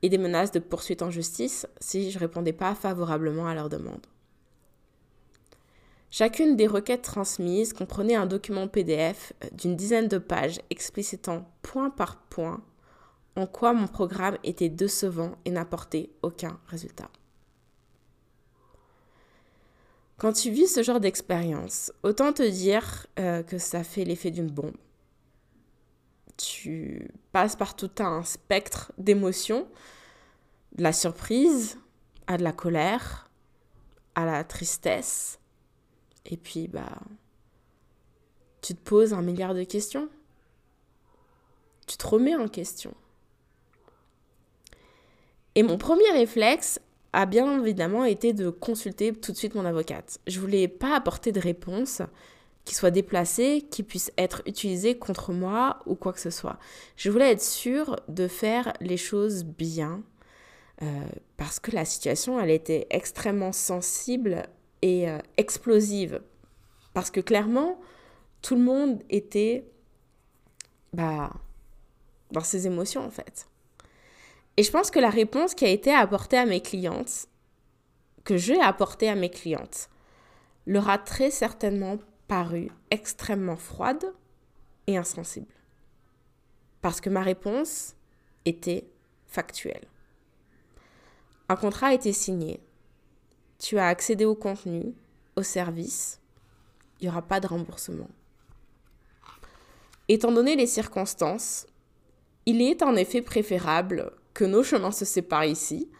et 0.02 0.08
des 0.08 0.18
menaces 0.18 0.52
de 0.52 0.60
poursuite 0.60 1.02
en 1.02 1.10
justice 1.10 1.66
si 1.80 2.10
je 2.10 2.16
ne 2.16 2.20
répondais 2.20 2.52
pas 2.52 2.74
favorablement 2.74 3.48
à 3.48 3.54
leur 3.54 3.68
demande. 3.68 4.06
Chacune 6.10 6.56
des 6.56 6.66
requêtes 6.66 7.02
transmises 7.02 7.72
comprenait 7.72 8.14
un 8.14 8.26
document 8.26 8.66
PDF 8.66 9.34
d'une 9.52 9.76
dizaine 9.76 10.08
de 10.08 10.18
pages 10.18 10.60
explicitant 10.70 11.46
point 11.62 11.90
par 11.90 12.16
point 12.16 12.62
en 13.36 13.46
quoi 13.46 13.72
mon 13.72 13.86
programme 13.86 14.36
était 14.42 14.68
décevant 14.68 15.36
et 15.44 15.50
n'apportait 15.50 16.10
aucun 16.22 16.58
résultat. 16.66 17.08
Quand 20.16 20.32
tu 20.32 20.50
vis 20.50 20.66
ce 20.66 20.82
genre 20.82 20.98
d'expérience, 20.98 21.92
autant 22.02 22.32
te 22.32 22.42
dire 22.42 23.06
euh, 23.20 23.44
que 23.44 23.58
ça 23.58 23.84
fait 23.84 24.04
l'effet 24.04 24.32
d'une 24.32 24.50
bombe. 24.50 24.76
Tu 26.36 27.08
passes 27.30 27.54
par 27.54 27.76
tout 27.76 27.90
un 28.00 28.24
spectre 28.24 28.90
d'émotions, 28.98 29.68
de 30.74 30.82
la 30.82 30.92
surprise 30.92 31.78
à 32.26 32.36
de 32.36 32.42
la 32.42 32.52
colère, 32.52 33.30
à 34.16 34.24
la 34.24 34.42
tristesse, 34.42 35.37
et 36.28 36.36
puis 36.36 36.68
bah, 36.68 36.98
tu 38.62 38.74
te 38.74 38.80
poses 38.80 39.12
un 39.12 39.22
milliard 39.22 39.54
de 39.54 39.64
questions. 39.64 40.08
Tu 41.86 41.96
te 41.96 42.06
remets 42.06 42.36
en 42.36 42.48
question. 42.48 42.94
Et 45.54 45.62
mon 45.62 45.78
premier 45.78 46.10
réflexe, 46.12 46.80
a 47.12 47.26
bien 47.26 47.60
évidemment 47.60 48.04
été 48.04 48.32
de 48.32 48.50
consulter 48.50 49.12
tout 49.12 49.32
de 49.32 49.36
suite 49.36 49.54
mon 49.54 49.64
avocate. 49.64 50.20
Je 50.26 50.40
voulais 50.40 50.68
pas 50.68 50.94
apporter 50.94 51.32
de 51.32 51.40
réponse 51.40 52.02
qui 52.64 52.74
soit 52.74 52.90
déplacée, 52.90 53.66
qui 53.70 53.82
puisse 53.82 54.12
être 54.18 54.42
utilisée 54.44 54.98
contre 54.98 55.32
moi 55.32 55.80
ou 55.86 55.94
quoi 55.94 56.12
que 56.12 56.20
ce 56.20 56.30
soit. 56.30 56.58
Je 56.96 57.10
voulais 57.10 57.32
être 57.32 57.42
sûre 57.42 57.96
de 58.08 58.28
faire 58.28 58.74
les 58.80 58.98
choses 58.98 59.44
bien 59.44 60.02
euh, 60.82 60.86
parce 61.38 61.60
que 61.60 61.70
la 61.70 61.86
situation, 61.86 62.38
elle 62.38 62.50
était 62.50 62.86
extrêmement 62.90 63.52
sensible 63.52 64.42
et 64.82 65.08
euh, 65.08 65.18
explosive. 65.36 66.20
Parce 66.94 67.10
que 67.10 67.20
clairement, 67.20 67.78
tout 68.42 68.54
le 68.54 68.62
monde 68.62 69.02
était 69.10 69.64
bah, 70.92 71.32
dans 72.30 72.42
ses 72.42 72.66
émotions 72.66 73.04
en 73.04 73.10
fait. 73.10 73.48
Et 74.56 74.62
je 74.62 74.70
pense 74.70 74.90
que 74.90 74.98
la 74.98 75.10
réponse 75.10 75.54
qui 75.54 75.64
a 75.64 75.68
été 75.68 75.92
apportée 75.92 76.36
à 76.36 76.46
mes 76.46 76.60
clientes, 76.60 77.28
que 78.24 78.36
j'ai 78.36 78.60
apportée 78.60 79.08
à 79.08 79.14
mes 79.14 79.30
clientes, 79.30 79.88
leur 80.66 80.88
a 80.90 80.98
très 80.98 81.30
certainement 81.30 81.98
paru 82.26 82.68
extrêmement 82.90 83.56
froide 83.56 84.04
et 84.86 84.96
insensible. 84.96 85.54
Parce 86.82 87.00
que 87.00 87.08
ma 87.08 87.22
réponse 87.22 87.94
était 88.44 88.88
factuelle. 89.26 89.86
Un 91.48 91.56
contrat 91.56 91.88
a 91.88 91.94
été 91.94 92.12
signé. 92.12 92.60
Tu 93.58 93.78
as 93.78 93.88
accédé 93.88 94.24
au 94.24 94.34
contenu, 94.34 94.94
au 95.36 95.42
service. 95.42 96.20
Il 97.00 97.04
n'y 97.04 97.10
aura 97.10 97.22
pas 97.22 97.40
de 97.40 97.46
remboursement. 97.46 98.08
Étant 100.08 100.32
donné 100.32 100.56
les 100.56 100.66
circonstances, 100.66 101.66
il 102.46 102.62
est 102.62 102.82
en 102.82 102.96
effet 102.96 103.20
préférable 103.20 104.12
que 104.32 104.44
nos 104.44 104.62
chemins 104.62 104.92
se 104.92 105.04
séparent 105.04 105.44
ici. 105.44 105.90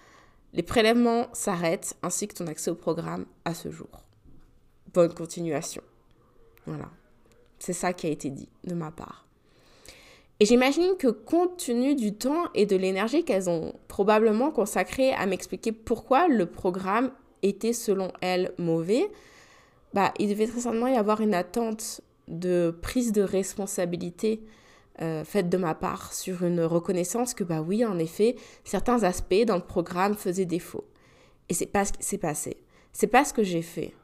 Les 0.54 0.62
prélèvements 0.62 1.26
s'arrêtent 1.34 1.96
ainsi 2.02 2.26
que 2.28 2.34
ton 2.34 2.46
accès 2.46 2.70
au 2.70 2.74
programme 2.74 3.26
à 3.44 3.52
ce 3.54 3.70
jour. 3.70 3.90
Bonne 4.94 5.12
continuation. 5.12 5.82
Voilà. 6.64 6.88
C'est 7.58 7.72
ça 7.72 7.92
qui 7.92 8.06
a 8.06 8.10
été 8.10 8.30
dit 8.30 8.48
de 8.64 8.74
ma 8.74 8.90
part. 8.90 9.26
Et 10.40 10.46
j'imagine 10.46 10.96
que 10.96 11.08
compte 11.08 11.58
tenu 11.58 11.96
du 11.96 12.14
temps 12.14 12.44
et 12.54 12.64
de 12.64 12.76
l'énergie 12.76 13.24
qu'elles 13.24 13.50
ont 13.50 13.74
probablement 13.88 14.52
consacré 14.52 15.12
à 15.12 15.26
m'expliquer 15.26 15.72
pourquoi 15.72 16.28
le 16.28 16.46
programme 16.46 17.10
était 17.42 17.72
selon 17.72 18.12
elles 18.20 18.52
mauvais, 18.58 19.08
bah, 19.94 20.12
il 20.18 20.28
devait 20.28 20.46
très 20.46 20.60
certainement 20.60 20.86
y 20.86 20.96
avoir 20.96 21.20
une 21.20 21.34
attente 21.34 22.00
de 22.28 22.76
prise 22.82 23.12
de 23.12 23.22
responsabilité 23.22 24.42
euh, 25.00 25.24
faite 25.24 25.48
de 25.48 25.56
ma 25.56 25.74
part 25.74 26.12
sur 26.12 26.42
une 26.42 26.60
reconnaissance 26.60 27.32
que, 27.32 27.44
bah 27.44 27.60
oui, 27.60 27.84
en 27.84 27.98
effet, 27.98 28.36
certains 28.64 29.04
aspects 29.04 29.44
dans 29.46 29.56
le 29.56 29.62
programme 29.62 30.14
faisaient 30.14 30.44
défaut. 30.44 30.84
Et 31.48 31.54
c'est 31.54 31.66
pas 31.66 31.84
ce 31.84 31.92
qui 31.92 32.02
s'est 32.02 32.18
passé. 32.18 32.56
C'est 32.92 33.06
pas 33.06 33.24
ce 33.24 33.32
que 33.32 33.44
j'ai 33.44 33.62
fait. 33.62 33.94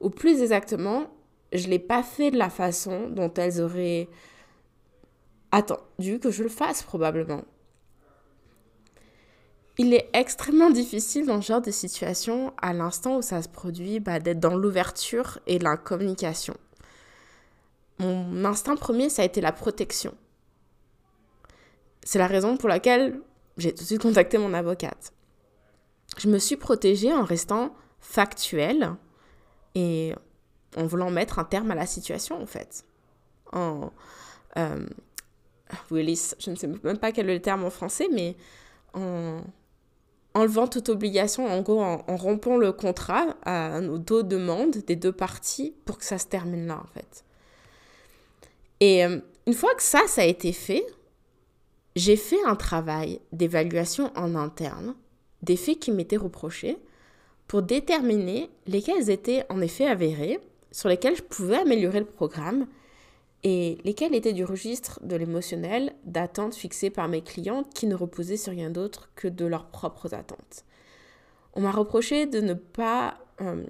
Ou 0.00 0.10
plus 0.10 0.42
exactement, 0.42 1.06
je 1.52 1.68
l'ai 1.68 1.78
pas 1.78 2.02
fait 2.02 2.30
de 2.30 2.36
la 2.36 2.50
façon 2.50 3.08
dont 3.08 3.32
elles 3.34 3.60
auraient 3.60 4.08
attendu 5.50 6.18
que 6.18 6.30
je 6.30 6.42
le 6.42 6.48
fasse 6.48 6.82
probablement. 6.82 7.42
Il 9.76 9.92
est 9.92 10.08
extrêmement 10.12 10.70
difficile 10.70 11.26
dans 11.26 11.40
ce 11.42 11.48
genre 11.48 11.60
de 11.60 11.72
situation, 11.72 12.52
à 12.62 12.72
l'instant 12.72 13.16
où 13.18 13.22
ça 13.22 13.42
se 13.42 13.48
produit, 13.48 13.98
bah, 13.98 14.20
d'être 14.20 14.38
dans 14.38 14.54
l'ouverture 14.56 15.40
et 15.46 15.58
la 15.58 15.76
communication. 15.76 16.56
Mon 17.98 18.44
instinct 18.44 18.76
premier, 18.76 19.08
ça 19.08 19.22
a 19.22 19.24
été 19.24 19.40
la 19.40 19.52
protection. 19.52 20.14
C'est 22.04 22.18
la 22.18 22.26
raison 22.26 22.56
pour 22.56 22.68
laquelle 22.68 23.20
j'ai 23.56 23.72
tout 23.72 23.82
de 23.82 23.86
suite 23.86 24.02
contacté 24.02 24.38
mon 24.38 24.54
avocate. 24.54 25.12
Je 26.18 26.28
me 26.28 26.38
suis 26.38 26.56
protégée 26.56 27.12
en 27.12 27.24
restant 27.24 27.74
factuelle 27.98 28.92
et 29.74 30.14
en 30.76 30.86
voulant 30.86 31.10
mettre 31.10 31.38
un 31.38 31.44
terme 31.44 31.70
à 31.72 31.74
la 31.74 31.86
situation, 31.86 32.40
en 32.40 32.46
fait. 32.46 32.84
En. 33.52 33.90
Euh, 34.56 34.86
Willis, 35.90 36.34
je 36.38 36.50
ne 36.50 36.56
sais 36.56 36.68
même 36.68 36.98
pas 36.98 37.10
quel 37.10 37.28
est 37.28 37.34
le 37.34 37.42
terme 37.42 37.64
en 37.64 37.70
français, 37.70 38.06
mais 38.12 38.36
en 38.92 39.40
enlevant 40.34 40.66
toute 40.66 40.88
obligation, 40.88 41.46
en 41.46 41.62
gros, 41.62 41.80
en, 41.80 42.16
rompant 42.16 42.56
le 42.56 42.72
contrat 42.72 43.36
à 43.44 43.80
nos 43.80 43.98
deux 43.98 44.22
demandes 44.22 44.78
des 44.78 44.96
deux 44.96 45.12
parties 45.12 45.74
pour 45.84 45.98
que 45.98 46.04
ça 46.04 46.18
se 46.18 46.26
termine 46.26 46.66
là, 46.66 46.80
en 46.82 46.86
fait. 46.88 47.24
Et 48.80 49.04
euh, 49.04 49.20
une 49.46 49.54
fois 49.54 49.74
que 49.74 49.82
ça, 49.82 50.00
ça 50.08 50.22
a 50.22 50.24
été 50.24 50.52
fait, 50.52 50.84
j'ai 51.96 52.16
fait 52.16 52.42
un 52.46 52.56
travail 52.56 53.20
d'évaluation 53.32 54.10
en 54.16 54.34
interne 54.34 54.94
des 55.42 55.56
faits 55.56 55.78
qui 55.78 55.92
m'étaient 55.92 56.16
reprochés 56.16 56.78
pour 57.46 57.62
déterminer 57.62 58.50
lesquels 58.66 59.10
étaient 59.10 59.44
en 59.50 59.60
effet 59.60 59.86
avérés, 59.86 60.40
sur 60.72 60.88
lesquels 60.88 61.16
je 61.16 61.22
pouvais 61.22 61.58
améliorer 61.58 62.00
le 62.00 62.06
programme 62.06 62.66
et 63.44 63.78
lesquels 63.84 64.14
étaient 64.14 64.32
du 64.32 64.44
registre 64.44 64.98
de 65.04 65.16
l'émotionnel, 65.16 65.92
d'attentes 66.04 66.54
fixées 66.54 66.90
par 66.90 67.08
mes 67.08 67.22
clients 67.22 67.62
qui 67.74 67.86
ne 67.86 67.94
reposaient 67.94 68.36
sur 68.36 68.52
rien 68.52 68.70
d'autre 68.70 69.10
que 69.14 69.28
de 69.28 69.44
leurs 69.44 69.66
propres 69.66 70.14
attentes. 70.14 70.64
On 71.52 71.60
m'a 71.60 71.70
reproché 71.70 72.26
de 72.26 72.40
ne 72.40 72.54
pas 72.54 73.18
euh, 73.40 73.64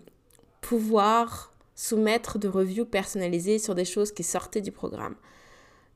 pouvoir 0.61 1.52
soumettre 1.75 2.38
de 2.38 2.49
reviews 2.49 2.87
personnalisées 2.87 3.59
sur 3.59 3.75
des 3.75 3.85
choses 3.85 4.12
qui 4.12 4.23
sortaient 4.23 4.61
du 4.61 4.73
programme 4.73 5.16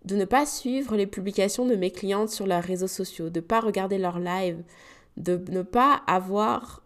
de 0.04 0.16
ne 0.16 0.24
pas 0.24 0.46
suivre 0.46 0.96
les 0.96 1.06
publications 1.06 1.66
de 1.66 1.76
mes 1.76 1.90
clientes 1.90 2.30
sur 2.30 2.46
leurs 2.46 2.62
réseaux 2.62 2.88
sociaux, 2.88 3.30
de 3.30 3.40
ne 3.40 3.44
pas 3.44 3.60
regarder 3.60 3.98
leurs 3.98 4.18
lives, 4.18 4.62
de 5.16 5.42
ne 5.50 5.62
pas 5.62 6.02
avoir, 6.06 6.82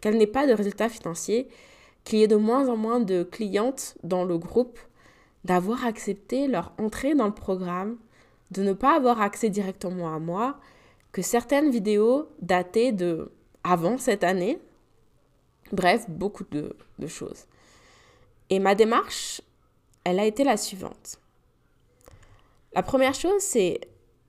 qu'elles 0.00 0.18
n'aient 0.18 0.26
pas 0.26 0.46
de 0.46 0.52
résultats 0.52 0.88
financiers, 0.88 1.48
qu'il 2.04 2.18
y 2.18 2.22
ait 2.22 2.28
de 2.28 2.36
moins 2.36 2.68
en 2.68 2.76
moins 2.76 3.00
de 3.00 3.22
clientes 3.22 3.96
dans 4.02 4.24
le 4.24 4.38
groupe, 4.38 4.78
d'avoir 5.44 5.84
accepté 5.86 6.46
leur 6.46 6.72
entrée 6.78 7.14
dans 7.14 7.26
le 7.26 7.34
programme, 7.34 7.96
de 8.50 8.62
ne 8.62 8.72
pas 8.72 8.96
avoir 8.96 9.20
accès 9.20 9.48
directement 9.48 10.14
à 10.14 10.18
moi, 10.18 10.58
que 11.12 11.22
certaines 11.22 11.70
vidéos 11.70 12.28
dataient 12.40 12.92
de 12.92 13.32
avant 13.64 13.98
cette 13.98 14.24
année. 14.24 14.58
Bref, 15.72 16.06
beaucoup 16.08 16.44
de, 16.50 16.74
choses. 17.06 17.46
Et 18.48 18.58
ma 18.58 18.74
démarche, 18.74 19.40
elle 20.04 20.18
a 20.18 20.24
été 20.24 20.44
la 20.44 20.56
suivante. 20.56 21.20
La 22.74 22.82
première 22.82 23.14
chose, 23.14 23.40
c'est, 23.40 23.80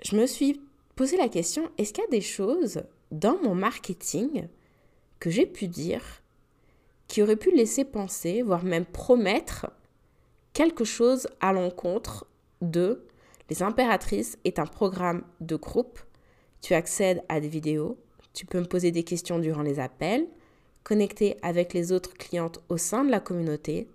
je 0.03 0.15
me 0.15 0.25
suis 0.25 0.61
posé 0.95 1.17
la 1.17 1.29
question, 1.29 1.69
est-ce 1.77 1.93
qu'il 1.93 2.03
y 2.03 2.07
a 2.07 2.09
des 2.09 2.21
choses 2.21 2.83
dans 3.11 3.37
mon 3.41 3.55
marketing 3.55 4.47
que 5.19 5.29
j'ai 5.29 5.45
pu 5.45 5.67
dire 5.67 6.03
qui 7.07 7.21
auraient 7.21 7.35
pu 7.35 7.51
laisser 7.51 7.83
penser, 7.83 8.41
voire 8.41 8.63
même 8.63 8.85
promettre 8.85 9.67
quelque 10.53 10.83
chose 10.83 11.27
à 11.39 11.53
l'encontre 11.53 12.27
de 12.61 13.05
Les 13.49 13.63
Impératrices 13.63 14.37
est 14.45 14.59
un 14.59 14.65
programme 14.65 15.23
de 15.39 15.55
groupe. 15.55 15.99
Tu 16.61 16.73
accèdes 16.73 17.23
à 17.27 17.39
des 17.39 17.47
vidéos, 17.47 17.97
tu 18.33 18.45
peux 18.45 18.59
me 18.59 18.65
poser 18.65 18.91
des 18.91 19.03
questions 19.03 19.39
durant 19.39 19.61
les 19.61 19.79
appels, 19.79 20.27
connecter 20.83 21.37
avec 21.41 21.73
les 21.73 21.91
autres 21.91 22.13
clientes 22.13 22.59
au 22.69 22.77
sein 22.77 23.03
de 23.03 23.11
la 23.11 23.19
communauté, 23.19 23.87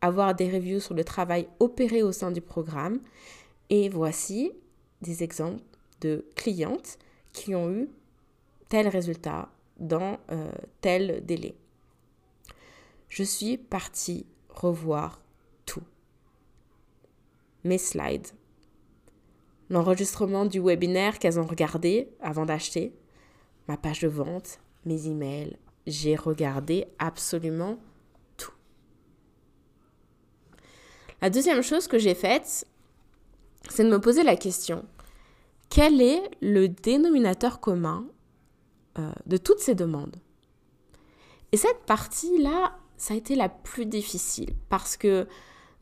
avoir 0.00 0.34
des 0.34 0.50
reviews 0.50 0.80
sur 0.80 0.94
le 0.94 1.04
travail 1.04 1.48
opéré 1.58 2.02
au 2.02 2.12
sein 2.12 2.30
du 2.30 2.40
programme. 2.40 3.00
Et 3.68 3.88
voici 3.88 4.52
des 5.02 5.22
exemples 5.22 5.62
de 6.00 6.24
clientes 6.34 6.98
qui 7.32 7.54
ont 7.54 7.70
eu 7.70 7.88
tel 8.68 8.88
résultat 8.88 9.48
dans 9.78 10.18
euh, 10.30 10.50
tel 10.80 11.24
délai. 11.24 11.54
Je 13.08 13.22
suis 13.22 13.56
partie 13.56 14.26
revoir 14.48 15.20
tout. 15.66 15.82
Mes 17.64 17.78
slides, 17.78 18.28
l'enregistrement 19.68 20.44
du 20.44 20.60
webinaire 20.60 21.18
qu'elles 21.18 21.38
ont 21.38 21.46
regardé 21.46 22.08
avant 22.20 22.46
d'acheter, 22.46 22.92
ma 23.68 23.76
page 23.76 24.00
de 24.00 24.08
vente, 24.08 24.58
mes 24.84 25.06
emails. 25.06 25.56
J'ai 25.86 26.16
regardé 26.16 26.86
absolument 26.98 27.78
tout. 28.36 28.52
La 31.22 31.30
deuxième 31.30 31.62
chose 31.62 31.86
que 31.86 31.98
j'ai 31.98 32.14
faite, 32.14 32.66
c'est 33.68 33.84
de 33.84 33.90
me 33.90 34.00
poser 34.00 34.22
la 34.22 34.36
question, 34.36 34.84
quel 35.68 36.00
est 36.00 36.22
le 36.40 36.68
dénominateur 36.68 37.60
commun 37.60 38.08
euh, 38.98 39.12
de 39.26 39.36
toutes 39.36 39.60
ces 39.60 39.74
demandes? 39.74 40.16
Et 41.52 41.56
cette 41.56 41.84
partie-là, 41.86 42.76
ça 42.96 43.14
a 43.14 43.16
été 43.16 43.34
la 43.34 43.48
plus 43.48 43.86
difficile 43.86 44.54
parce 44.68 44.96
que 44.96 45.26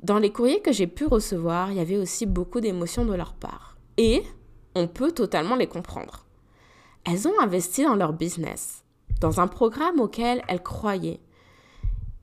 dans 0.03 0.19
les 0.19 0.31
courriers 0.31 0.63
que 0.63 0.73
j'ai 0.73 0.87
pu 0.87 1.07
recevoir, 1.07 1.71
il 1.71 1.79
y 1.79 1.81
avait 1.81 1.97
aussi 1.97 2.27
beaucoup 2.27 2.61
d'émotions 2.61 3.05
de 3.05 3.15
leur 3.15 3.35
part. 3.35 3.77
Et 3.97 4.23
on 4.75 4.87
peut 4.87 5.13
totalement 5.13 5.57
les 5.57 5.67
comprendre. 5.67 6.25
Elles 7.05 7.27
ont 7.27 7.41
investi 7.41 7.83
dans 7.83 7.97
leur 7.97 8.13
business, 8.13 8.85
dans 9.21 9.41
un 9.41 9.49
programme 9.49 10.01
auquel 10.01 10.43
elles 10.47 10.63
croyaient. 10.63 11.21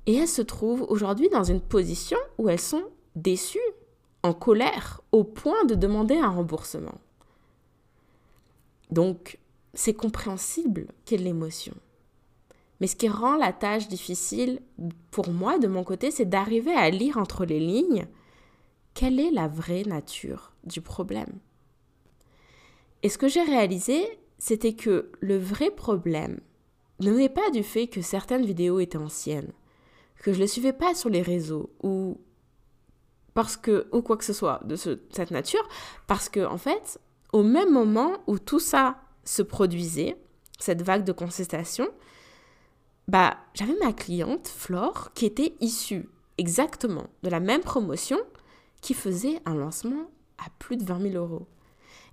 Et 0.05 0.15
elles 0.15 0.27
se 0.27 0.41
trouvent 0.41 0.85
aujourd'hui 0.87 1.29
dans 1.29 1.43
une 1.43 1.61
position 1.61 2.17
où 2.37 2.49
elles 2.49 2.59
sont 2.59 2.83
déçues, 3.15 3.59
en 4.23 4.33
colère, 4.33 5.01
au 5.11 5.23
point 5.23 5.65
de 5.65 5.75
demander 5.75 6.17
un 6.17 6.29
remboursement. 6.29 6.95
Donc, 8.91 9.39
c'est 9.73 9.93
compréhensible 9.93 10.87
ait 11.11 11.17
l'émotion. 11.17 11.73
Mais 12.79 12.87
ce 12.87 12.95
qui 12.95 13.07
rend 13.07 13.37
la 13.37 13.53
tâche 13.53 13.87
difficile 13.87 14.61
pour 15.11 15.29
moi, 15.29 15.57
de 15.59 15.67
mon 15.67 15.83
côté, 15.83 16.11
c'est 16.11 16.25
d'arriver 16.25 16.73
à 16.73 16.89
lire 16.89 17.17
entre 17.17 17.45
les 17.45 17.59
lignes 17.59 18.05
quelle 18.93 19.19
est 19.19 19.31
la 19.31 19.47
vraie 19.47 19.83
nature 19.83 20.53
du 20.63 20.81
problème. 20.81 21.39
Et 23.03 23.09
ce 23.09 23.17
que 23.17 23.27
j'ai 23.27 23.43
réalisé, 23.43 24.03
c'était 24.39 24.73
que 24.73 25.11
le 25.19 25.37
vrai 25.37 25.69
problème 25.69 26.39
ne 26.99 27.11
venait 27.11 27.29
pas 27.29 27.49
du 27.51 27.63
fait 27.63 27.87
que 27.87 28.01
certaines 28.01 28.45
vidéos 28.45 28.79
étaient 28.79 28.97
anciennes, 28.97 29.51
que 30.21 30.31
je 30.31 30.37
ne 30.37 30.43
les 30.43 30.47
suivais 30.47 30.73
pas 30.73 30.95
sur 30.95 31.09
les 31.09 31.21
réseaux 31.21 31.69
ou 31.83 32.19
parce 33.33 33.57
que 33.57 33.87
ou 33.91 34.01
quoi 34.01 34.15
que 34.15 34.23
ce 34.23 34.33
soit 34.33 34.61
de 34.65 34.75
cette 34.75 35.31
nature, 35.31 35.67
parce 36.07 36.29
que 36.29 36.45
en 36.45 36.57
fait, 36.57 36.99
au 37.33 37.43
même 37.43 37.71
moment 37.71 38.13
où 38.27 38.39
tout 38.39 38.59
ça 38.61 38.97
se 39.25 39.41
produisait, 39.41 40.17
cette 40.57 40.81
vague 40.81 41.03
de 41.03 41.11
consultation, 41.11 41.89
bah, 43.07 43.37
j'avais 43.53 43.75
ma 43.83 43.93
cliente, 43.93 44.47
Flore, 44.47 45.11
qui 45.13 45.25
était 45.25 45.53
issue 45.61 46.09
exactement 46.37 47.07
de 47.23 47.29
la 47.29 47.39
même 47.39 47.61
promotion 47.61 48.17
qui 48.81 48.93
faisait 48.93 49.39
un 49.45 49.55
lancement 49.55 50.09
à 50.37 50.49
plus 50.59 50.77
de 50.77 50.83
20 50.83 51.11
000 51.11 51.15
euros. 51.15 51.47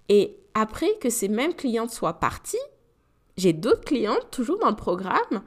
Et 0.09 0.37
après 0.55 0.99
que 1.01 1.11
ces 1.11 1.29
mêmes 1.29 1.55
clientes 1.55 1.91
soient 1.91 2.21
parties, 2.21 2.57
j'ai 3.37 3.53
d'autres 3.53 3.85
clientes 3.85 4.31
toujours 4.31 4.59
dans 4.59 4.71
le 4.71 4.77
programme 4.77 5.43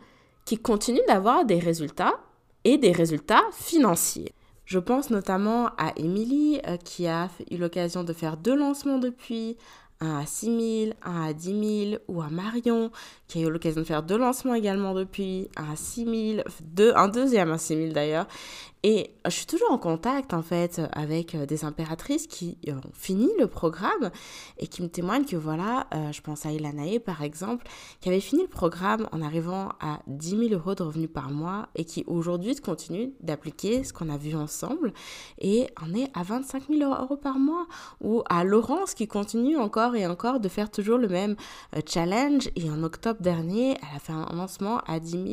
qui 0.45 0.57
continuent 0.57 1.05
d'avoir 1.07 1.45
des 1.45 1.59
résultats 1.59 2.19
et 2.63 2.77
des 2.77 2.91
résultats 2.91 3.43
financiers. 3.51 4.33
Je 4.65 4.79
pense 4.79 5.11
notamment 5.11 5.67
à 5.77 5.93
Émilie 5.95 6.59
euh, 6.67 6.77
qui 6.77 7.05
a 7.07 7.29
eu 7.51 7.57
l'occasion 7.57 8.03
de 8.03 8.13
faire 8.13 8.37
deux 8.37 8.55
lancements 8.55 8.97
depuis, 8.97 9.57
un 10.01 10.19
à 10.19 10.25
6 10.25 10.45
000, 10.85 10.93
un 11.03 11.29
à 11.29 11.33
10 11.33 11.89
000, 11.89 12.01
ou 12.07 12.21
à 12.21 12.29
Marion, 12.29 12.91
qui 13.27 13.39
a 13.39 13.47
eu 13.47 13.49
l'occasion 13.49 13.81
de 13.81 13.85
faire 13.85 14.03
deux 14.03 14.17
lancements 14.17 14.53
également 14.53 14.93
depuis, 14.93 15.49
un 15.55 15.71
à 15.71 15.75
6 15.75 16.35
000, 16.35 16.47
deux, 16.61 16.93
un 16.95 17.07
deuxième 17.07 17.51
à 17.51 17.57
6 17.57 17.75
000 17.75 17.93
d'ailleurs. 17.93 18.27
Et 18.87 19.15
je 19.25 19.31
suis 19.31 19.47
toujours 19.47 19.71
en 19.71 19.79
contact 19.79 20.31
en 20.31 20.43
fait 20.43 20.79
avec 20.91 21.33
euh, 21.33 21.47
des 21.47 21.65
impératrices 21.65 22.27
qui 22.27 22.59
ont 22.67 22.91
fini 22.93 23.27
le 23.39 23.47
programme 23.47 24.11
et 24.59 24.67
qui 24.67 24.83
me 24.83 24.89
témoignent 24.89 25.25
que 25.25 25.35
voilà, 25.35 25.87
euh, 25.95 26.11
je 26.11 26.21
pense 26.21 26.45
à 26.45 26.51
Ilanae 26.51 26.99
par 26.99 27.23
exemple, 27.23 27.65
qui 27.99 28.09
avait 28.09 28.19
fini 28.19 28.43
le 28.43 28.47
programme 28.47 29.09
en 29.11 29.23
arrivant 29.23 29.69
à 29.79 30.01
10 30.05 30.49
000 30.49 30.53
euros 30.53 30.75
de 30.75 30.83
revenus 30.83 31.09
par 31.11 31.31
mois 31.31 31.67
et 31.73 31.83
qui 31.83 32.03
aujourd'hui 32.05 32.55
continue 32.57 33.13
d'appliquer 33.21 33.83
ce 33.83 33.91
qu'on 33.91 34.07
a 34.07 34.17
vu 34.17 34.35
ensemble 34.35 34.93
et 35.39 35.67
en 35.81 35.91
est 35.95 36.11
à 36.13 36.21
25 36.21 36.65
000 36.69 36.87
euros 36.87 37.17
par 37.17 37.39
mois. 37.39 37.65
Ou 38.01 38.21
à 38.29 38.43
Laurence 38.43 38.93
qui 38.93 39.07
continue 39.07 39.57
encore 39.57 39.95
et 39.95 40.05
encore 40.05 40.39
de 40.39 40.47
faire 40.47 40.69
toujours 40.69 40.99
le 40.99 41.07
même 41.07 41.35
euh, 41.75 41.81
challenge 41.87 42.51
et 42.55 42.69
en 42.69 42.83
octobre 42.83 43.19
dernier, 43.19 43.71
elle 43.71 43.95
a 43.95 43.99
fait 43.99 44.13
un 44.13 44.27
lancement 44.35 44.77
à 44.85 44.99
10 44.99 45.11
000 45.11 45.23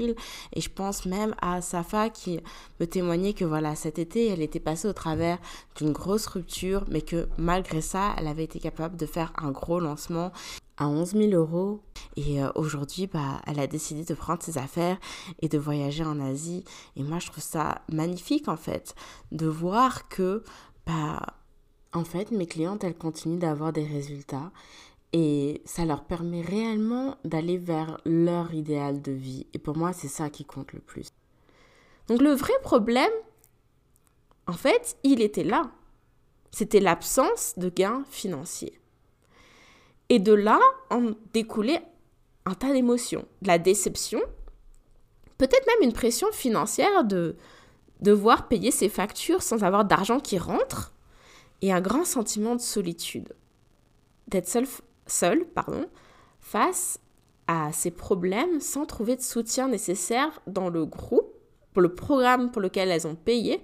et 0.55 0.61
je 0.62 0.71
pense 0.71 1.05
même 1.05 1.35
à 1.43 1.61
Safa 1.61 2.09
qui 2.09 2.41
me 2.81 2.87
témoignait 2.87 3.35
que 3.35 3.41
voilà, 3.44 3.74
cet 3.74 3.98
été, 3.98 4.28
elle 4.28 4.42
était 4.42 4.61
passée 4.61 4.88
au 4.88 4.92
travers 4.92 5.38
d'une 5.76 5.92
grosse 5.92 6.26
rupture, 6.26 6.85
mais 6.88 7.02
que 7.02 7.28
malgré 7.38 7.81
ça, 7.81 8.14
elle 8.18 8.26
avait 8.26 8.44
été 8.44 8.59
capable 8.59 8.96
de 8.96 9.07
faire 9.07 9.33
un 9.37 9.50
gros 9.50 9.81
lancement 9.81 10.33
à 10.76 10.88
11 10.88 11.12
000 11.12 11.31
euros. 11.33 11.81
Et 12.16 12.42
euh, 12.42 12.50
aujourd'hui, 12.55 13.07
bah, 13.07 13.40
elle 13.46 13.61
a 13.61 13.66
décidé 13.66 14.05
de 14.05 14.14
prendre 14.14 14.42
ses 14.42 14.59
affaires 14.59 14.98
et 15.40 15.48
de 15.48 15.59
voyager 15.59 16.05
en 16.05 16.20
Asie. 16.20 16.64
Et 16.96 17.02
moi, 17.02 17.18
je 17.18 17.28
trouve 17.31 17.42
ça 17.42 17.83
magnifique, 17.90 18.48
en 18.48 18.57
fait, 18.57 18.94
de 19.31 19.46
voir 19.46 20.09
que, 20.09 20.42
bah, 20.87 21.20
en 21.92 22.05
fait, 22.05 22.31
mes 22.31 22.46
clientes, 22.46 22.85
elles 22.85 22.96
continuent 22.96 23.38
d'avoir 23.38 23.72
des 23.72 23.85
résultats. 23.85 24.50
Et 25.12 25.61
ça 25.66 25.85
leur 25.85 26.05
permet 26.05 26.40
réellement 26.40 27.16
d'aller 27.24 27.59
vers 27.59 28.00
leur 28.07 28.55
idéal 28.55 29.02
de 29.02 29.12
vie. 29.12 29.46
Et 29.52 29.59
pour 29.59 29.76
moi, 29.76 29.92
c'est 29.92 30.09
ça 30.09 30.31
qui 30.31 30.44
compte 30.44 30.72
le 30.72 30.81
plus. 30.81 31.09
Donc 32.09 32.20
le 32.20 32.33
vrai 32.33 32.52
problème, 32.62 33.11
en 34.53 34.55
fait, 34.55 34.99
il 35.03 35.23
était 35.23 35.45
là. 35.45 35.71
C'était 36.51 36.79
l'absence 36.79 37.55
de 37.57 37.71
gains 37.71 38.05
financiers. 38.11 38.79
Et 40.11 40.19
de 40.19 40.35
là, 40.35 40.61
en 40.91 41.12
découlait 41.33 41.83
un 42.45 42.53
tas 42.53 42.71
d'émotions. 42.75 43.25
De 43.41 43.49
la 43.49 43.59
déception, 43.59 44.21
peut-être 45.38 45.67
même 45.67 45.88
une 45.88 45.95
pression 45.95 46.31
financière 46.33 47.05
de 47.05 47.35
devoir 48.03 48.47
payer 48.47 48.71
ses 48.71 48.91
factures 48.91 49.43
sans 49.43 49.65
avoir 49.65 49.87
d'argent 49.87 50.21
qui 50.21 50.37
rentre, 50.37 50.93
et 51.62 51.73
un 51.73 51.81
grand 51.81 52.05
sentiment 52.05 52.55
de 52.55 52.61
solitude. 52.61 53.33
D'être 54.29 54.51
seul, 55.07 55.47
pardon, 55.47 55.87
face 56.41 56.99
à 57.47 57.73
ces 57.73 57.91
problèmes 57.91 58.61
sans 58.61 58.85
trouver 58.85 59.17
de 59.17 59.23
soutien 59.23 59.69
nécessaire 59.69 60.43
dans 60.47 60.69
le 60.69 60.85
groupe, 60.85 61.33
pour 61.73 61.81
le 61.81 61.95
programme 61.95 62.51
pour 62.51 62.61
lequel 62.61 62.91
elles 62.91 63.07
ont 63.07 63.15
payé, 63.15 63.62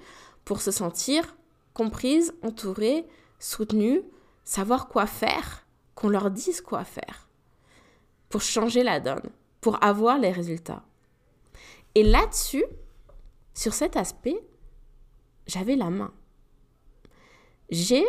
pour 0.49 0.63
se 0.63 0.71
sentir 0.71 1.37
comprises, 1.75 2.33
entourées, 2.43 3.07
soutenues, 3.39 4.01
savoir 4.45 4.89
quoi 4.89 5.05
faire, 5.07 5.67
qu'on 5.95 6.09
leur 6.09 6.31
dise 6.31 6.63
quoi 6.63 6.85
faire, 6.85 7.29
pour 8.31 8.41
changer 8.41 8.83
la 8.83 8.99
donne, 8.99 9.29
pour 9.61 9.85
avoir 9.85 10.17
les 10.17 10.33
résultats. 10.33 10.87
Et 11.95 12.03
là-dessus, 12.03 12.65
sur 13.53 13.75
cet 13.75 13.99
aspect, 13.99 14.41
j'avais 15.47 15.77
la 15.77 15.91
main. 15.91 16.15
J'ai, 17.69 18.07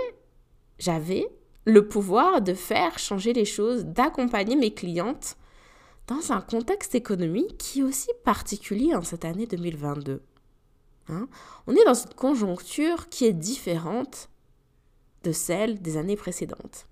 j'avais 0.78 1.28
le 1.66 1.90
pouvoir 1.90 2.42
de 2.42 2.54
faire 2.54 3.00
changer 3.00 3.34
les 3.34 3.44
choses, 3.44 3.84
d'accompagner 3.84 4.56
mes 4.56 4.74
clientes 4.74 5.36
dans 6.08 6.32
un 6.32 6.40
contexte 6.40 6.96
économique 6.96 7.58
qui 7.58 7.82
est 7.82 7.84
aussi 7.84 8.12
particulier 8.24 8.96
en 8.96 9.02
cette 9.02 9.26
année 9.26 9.46
2022. 9.46 10.24
Hein. 11.10 11.28
On 11.68 11.76
est 11.76 11.86
dans 11.86 11.94
une 11.94 12.14
conjoncture 12.14 13.10
qui 13.10 13.26
est 13.26 13.34
différente 13.34 14.30
de 15.24 15.32
celle 15.32 15.82
des 15.82 15.98
années 15.98 16.16
précédentes. 16.16 16.88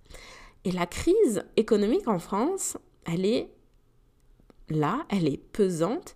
Et 0.65 0.71
la 0.71 0.85
crise 0.85 1.43
économique 1.55 2.07
en 2.07 2.19
France, 2.19 2.77
elle 3.05 3.25
est 3.25 3.49
là, 4.69 5.05
elle 5.09 5.27
est 5.27 5.37
pesante, 5.37 6.15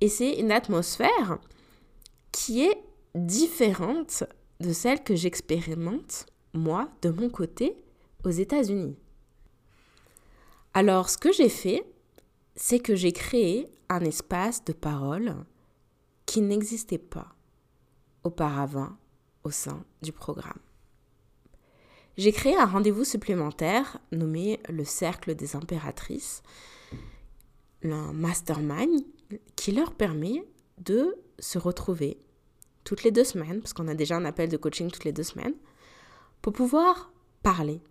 et 0.00 0.08
c'est 0.08 0.38
une 0.38 0.50
atmosphère 0.50 1.38
qui 2.32 2.64
est 2.64 2.82
différente 3.14 4.24
de 4.60 4.72
celle 4.72 5.02
que 5.02 5.14
j'expérimente, 5.14 6.26
moi, 6.54 6.88
de 7.02 7.10
mon 7.10 7.28
côté, 7.28 7.76
aux 8.24 8.30
États-Unis. 8.30 8.96
Alors, 10.74 11.10
ce 11.10 11.18
que 11.18 11.32
j'ai 11.32 11.48
fait, 11.50 11.84
c'est 12.56 12.78
que 12.78 12.94
j'ai 12.94 13.12
créé 13.12 13.68
un 13.88 14.00
espace 14.00 14.64
de 14.64 14.72
parole 14.72 15.34
qui 16.32 16.40
n'existait 16.40 16.96
pas 16.96 17.36
auparavant 18.24 18.96
au 19.44 19.50
sein 19.50 19.84
du 20.00 20.12
programme. 20.12 20.60
J'ai 22.16 22.32
créé 22.32 22.56
un 22.56 22.64
rendez-vous 22.64 23.04
supplémentaire 23.04 23.98
nommé 24.12 24.58
le 24.70 24.82
Cercle 24.86 25.34
des 25.34 25.56
Impératrices, 25.56 26.42
un 27.84 28.14
mastermind 28.14 29.04
qui 29.56 29.72
leur 29.72 29.92
permet 29.92 30.42
de 30.78 31.18
se 31.38 31.58
retrouver 31.58 32.18
toutes 32.82 33.02
les 33.02 33.10
deux 33.10 33.24
semaines, 33.24 33.60
parce 33.60 33.74
qu'on 33.74 33.88
a 33.88 33.94
déjà 33.94 34.16
un 34.16 34.24
appel 34.24 34.48
de 34.48 34.56
coaching 34.56 34.90
toutes 34.90 35.04
les 35.04 35.12
deux 35.12 35.22
semaines, 35.24 35.56
pour 36.40 36.54
pouvoir 36.54 37.12
parler, 37.42 37.82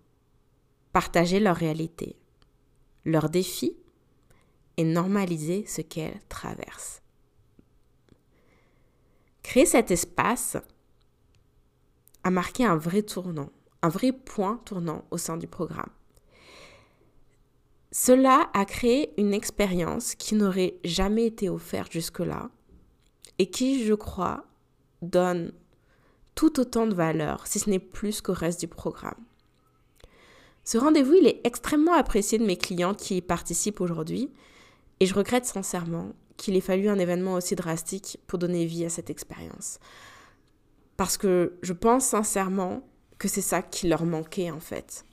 partager 0.93 1.39
leur 1.39 1.57
réalité, 1.57 2.17
leurs 3.05 3.29
défis 3.29 3.77
et 4.77 4.83
normaliser 4.83 5.63
ce 5.67 5.81
qu'elles 5.81 6.19
traversent. 6.27 7.03
Créer 9.51 9.65
cet 9.65 9.91
espace 9.91 10.55
a 12.23 12.29
marqué 12.31 12.63
un 12.63 12.77
vrai 12.77 13.03
tournant, 13.03 13.49
un 13.81 13.89
vrai 13.89 14.13
point 14.13 14.61
tournant 14.63 15.03
au 15.11 15.17
sein 15.17 15.35
du 15.35 15.45
programme. 15.45 15.89
Cela 17.91 18.49
a 18.53 18.63
créé 18.63 19.13
une 19.19 19.33
expérience 19.33 20.15
qui 20.15 20.35
n'aurait 20.35 20.75
jamais 20.85 21.25
été 21.25 21.49
offerte 21.49 21.91
jusque-là 21.91 22.49
et 23.39 23.49
qui, 23.49 23.83
je 23.83 23.93
crois, 23.93 24.45
donne 25.01 25.51
tout 26.33 26.57
autant 26.61 26.87
de 26.87 26.95
valeur, 26.95 27.45
si 27.45 27.59
ce 27.59 27.69
n'est 27.69 27.77
plus 27.77 28.21
qu'au 28.21 28.31
reste 28.31 28.61
du 28.61 28.69
programme. 28.69 29.19
Ce 30.63 30.77
rendez-vous, 30.77 31.15
il 31.15 31.27
est 31.27 31.41
extrêmement 31.43 31.95
apprécié 31.95 32.37
de 32.37 32.45
mes 32.45 32.55
clients 32.55 32.93
qui 32.93 33.17
y 33.17 33.21
participent 33.21 33.81
aujourd'hui 33.81 34.31
et 35.01 35.05
je 35.05 35.13
regrette 35.13 35.45
sincèrement 35.45 36.13
qu'il 36.41 36.55
ait 36.55 36.61
fallu 36.61 36.89
un 36.89 36.97
événement 36.97 37.35
aussi 37.35 37.55
drastique 37.55 38.17
pour 38.25 38.39
donner 38.39 38.65
vie 38.65 38.83
à 38.83 38.89
cette 38.89 39.11
expérience. 39.11 39.79
Parce 40.97 41.15
que 41.15 41.53
je 41.61 41.71
pense 41.71 42.03
sincèrement 42.03 42.81
que 43.19 43.27
c'est 43.27 43.41
ça 43.41 43.61
qui 43.61 43.87
leur 43.87 44.05
manquait 44.05 44.49
en 44.49 44.59
fait. 44.59 45.05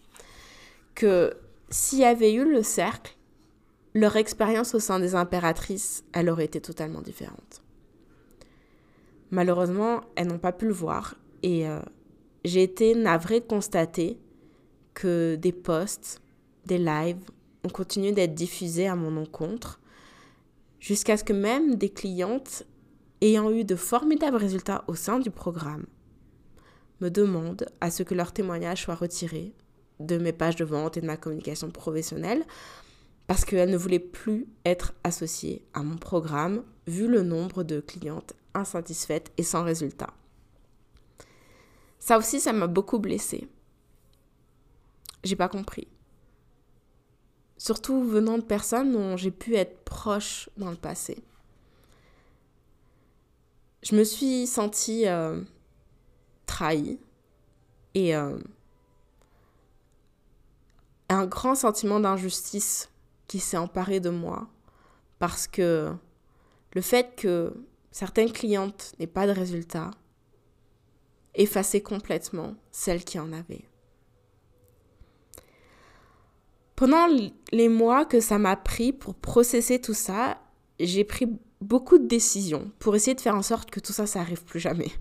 Que 0.95 1.35
s'il 1.69 1.99
y 1.99 2.05
avait 2.07 2.33
eu 2.33 2.51
le 2.51 2.63
cercle, 2.63 3.15
leur 3.93 4.17
expérience 4.17 4.75
au 4.75 4.79
sein 4.79 5.01
des 5.01 5.15
impératrices, 5.15 6.03
elle 6.15 6.31
aurait 6.31 6.47
été 6.47 6.63
totalement 6.63 7.03
différente. 7.03 7.63
Malheureusement, 9.31 10.01
elles 10.17 10.29
n'ont 10.29 10.39
pas 10.39 10.53
pu 10.53 10.65
le 10.65 10.73
voir 10.73 11.17
et 11.43 11.69
euh, 11.69 11.81
j'ai 12.47 12.63
été 12.63 12.95
navrée 12.95 13.41
de 13.41 13.47
constater 13.47 14.19
que 14.95 15.35
des 15.35 15.53
posts, 15.53 16.23
des 16.65 16.79
lives 16.79 17.21
ont 17.65 17.69
continué 17.69 18.13
d'être 18.13 18.35
diffusés 18.35 18.89
à 18.89 18.97
mon 18.97 19.21
encontre 19.21 19.79
jusqu'à 20.81 21.17
ce 21.17 21.25
que 21.25 21.33
même 21.33 21.77
des 21.77 21.91
clientes 21.91 22.65
ayant 23.21 23.51
eu 23.51 23.65
de 23.65 23.77
formidables 23.77 24.37
résultats 24.37 24.85
au 24.87 24.95
sein 24.95 25.19
du 25.19 25.31
programme 25.31 25.87
me 27.01 27.11
demandent 27.11 27.67
à 27.81 27.91
ce 27.91 28.03
que 28.03 28.15
leur 28.15 28.33
témoignage 28.33 28.85
soit 28.85 28.95
retiré 28.95 29.55
de 30.01 30.19
mes 30.19 30.33
pages 30.33 30.57
de 30.57 30.65
vente 30.65 30.97
et 30.97 31.01
de 31.01 31.07
ma 31.07 31.17
communication 31.17 31.71
professionnelle 31.71 32.45
parce 33.27 33.45
qu'elles 33.45 33.71
ne 33.71 33.77
voulaient 33.77 33.99
plus 33.99 34.47
être 34.65 34.95
associées 35.05 35.65
à 35.75 35.83
mon 35.83 35.97
programme 35.97 36.65
vu 36.87 37.07
le 37.07 37.23
nombre 37.23 37.63
de 37.63 37.81
clientes 37.81 38.33
insatisfaites 38.55 39.33
et 39.37 39.43
sans 39.43 39.63
résultat. 39.63 40.15
Ça 41.99 42.17
aussi, 42.17 42.41
ça 42.41 42.53
m'a 42.53 42.67
beaucoup 42.67 42.99
blessée. 42.99 43.49
J'ai 45.25 45.37
pas 45.37 45.49
compris. 45.49 45.89
Surtout 47.59 48.03
venant 48.05 48.39
de 48.39 48.43
personnes 48.43 48.93
dont 48.93 49.17
j'ai 49.17 49.31
pu 49.31 49.57
être 49.57 49.85
proche 49.85 50.49
dans 50.57 50.71
le 50.71 50.77
passé. 50.77 51.23
Je 53.83 53.95
me 53.95 54.05
suis 54.05 54.47
sentie 54.47 55.07
euh, 55.07 55.43
trahie 56.47 56.99
et 57.95 58.15
euh, 58.17 58.39
un 61.09 61.27
grand 61.27 61.55
sentiment 61.55 62.01
d'injustice 62.01 62.91
qui 63.27 63.41
s'est 63.41 63.57
emparé 63.57 64.01
de 64.01 64.11
moi 64.11 64.49
parce 65.19 65.47
que 65.47 65.93
le 66.75 66.81
fait 66.81 67.15
que 67.17 67.53
certaines 67.91 68.33
clientes 68.33 68.95
n'aient 68.99 69.07
pas 69.07 69.27
de 69.27 69.33
résultats 69.33 69.91
effaçait 71.35 71.83
complètement 71.83 72.55
celles 72.73 73.05
qui 73.05 73.19
en 73.19 73.33
avaient. 73.33 73.68
Pendant 76.79 77.09
les 77.51 77.69
mois 77.69 78.05
que 78.05 78.21
ça 78.21 78.39
m'a 78.39 78.55
pris 78.55 78.93
pour 78.93 79.17
processer 79.17 79.81
tout 79.81 79.95
ça, 79.95 80.41
j'ai 80.79 81.03
pris 81.03 81.27
beaucoup 81.61 81.99
de 81.99 82.07
décisions 82.07 82.71
pour 82.79 82.95
essayer 82.95 83.17
de 83.17 83.21
faire 83.21 83.35
en 83.35 83.43
sorte 83.43 83.69
que 83.69 83.81
tout 83.81 83.93
ça, 83.93 84.07
ça 84.07 84.21
arrive 84.21 84.45
plus 84.45 84.61
jamais. 84.61 84.93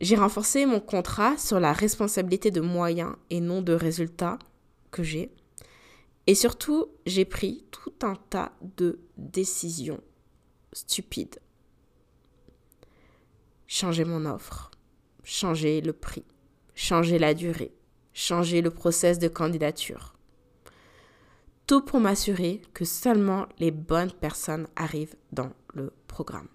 J'ai 0.00 0.16
renforcé 0.16 0.64
mon 0.64 0.80
contrat 0.80 1.36
sur 1.36 1.60
la 1.60 1.74
responsabilité 1.74 2.50
de 2.50 2.62
moyens 2.62 3.14
et 3.28 3.42
non 3.42 3.60
de 3.60 3.74
résultats 3.74 4.38
que 4.90 5.02
j'ai. 5.02 5.30
Et 6.26 6.34
surtout, 6.34 6.86
j'ai 7.04 7.26
pris 7.26 7.66
tout 7.70 7.92
un 8.00 8.14
tas 8.30 8.52
de 8.78 8.98
décisions 9.18 10.00
stupides. 10.72 11.40
Changer 13.66 14.06
mon 14.06 14.24
offre, 14.24 14.70
changer 15.24 15.82
le 15.82 15.92
prix, 15.92 16.24
changer 16.74 17.18
la 17.18 17.34
durée, 17.34 17.74
changer 18.14 18.62
le 18.62 18.70
process 18.70 19.18
de 19.18 19.28
candidature. 19.28 20.15
Tout 21.66 21.80
pour 21.80 22.00
m'assurer 22.00 22.62
que 22.74 22.84
seulement 22.84 23.46
les 23.58 23.70
bonnes 23.70 24.12
personnes 24.12 24.68
arrivent 24.76 25.16
dans 25.32 25.50
le 25.74 25.92
programme. 26.06 26.48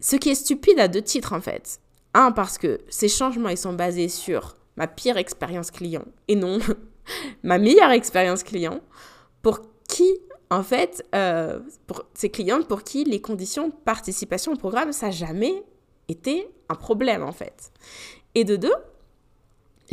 Ce 0.00 0.16
qui 0.16 0.30
est 0.30 0.34
stupide 0.34 0.78
à 0.78 0.88
deux 0.88 1.02
titres 1.02 1.32
en 1.32 1.40
fait. 1.40 1.80
Un, 2.14 2.32
parce 2.32 2.58
que 2.58 2.80
ces 2.88 3.08
changements 3.08 3.48
ils 3.48 3.56
sont 3.56 3.72
basés 3.72 4.08
sur 4.08 4.56
ma 4.76 4.86
pire 4.86 5.16
expérience 5.16 5.70
client 5.70 6.04
et 6.28 6.36
non 6.36 6.58
ma 7.42 7.58
meilleure 7.58 7.90
expérience 7.90 8.42
client 8.42 8.80
pour 9.42 9.60
qui, 9.88 10.10
en 10.50 10.62
fait, 10.62 11.04
euh, 11.14 11.60
pour 11.86 12.04
ces 12.14 12.30
clientes 12.30 12.66
pour 12.66 12.82
qui 12.82 13.04
les 13.04 13.20
conditions 13.20 13.68
de 13.68 13.74
participation 13.84 14.52
au 14.52 14.56
programme, 14.56 14.92
ça 14.92 15.06
n'a 15.06 15.12
jamais 15.12 15.62
été 16.08 16.48
un 16.68 16.74
problème, 16.74 17.22
en 17.22 17.32
fait. 17.32 17.72
Et 18.34 18.44
de 18.44 18.56
deux, 18.56 18.74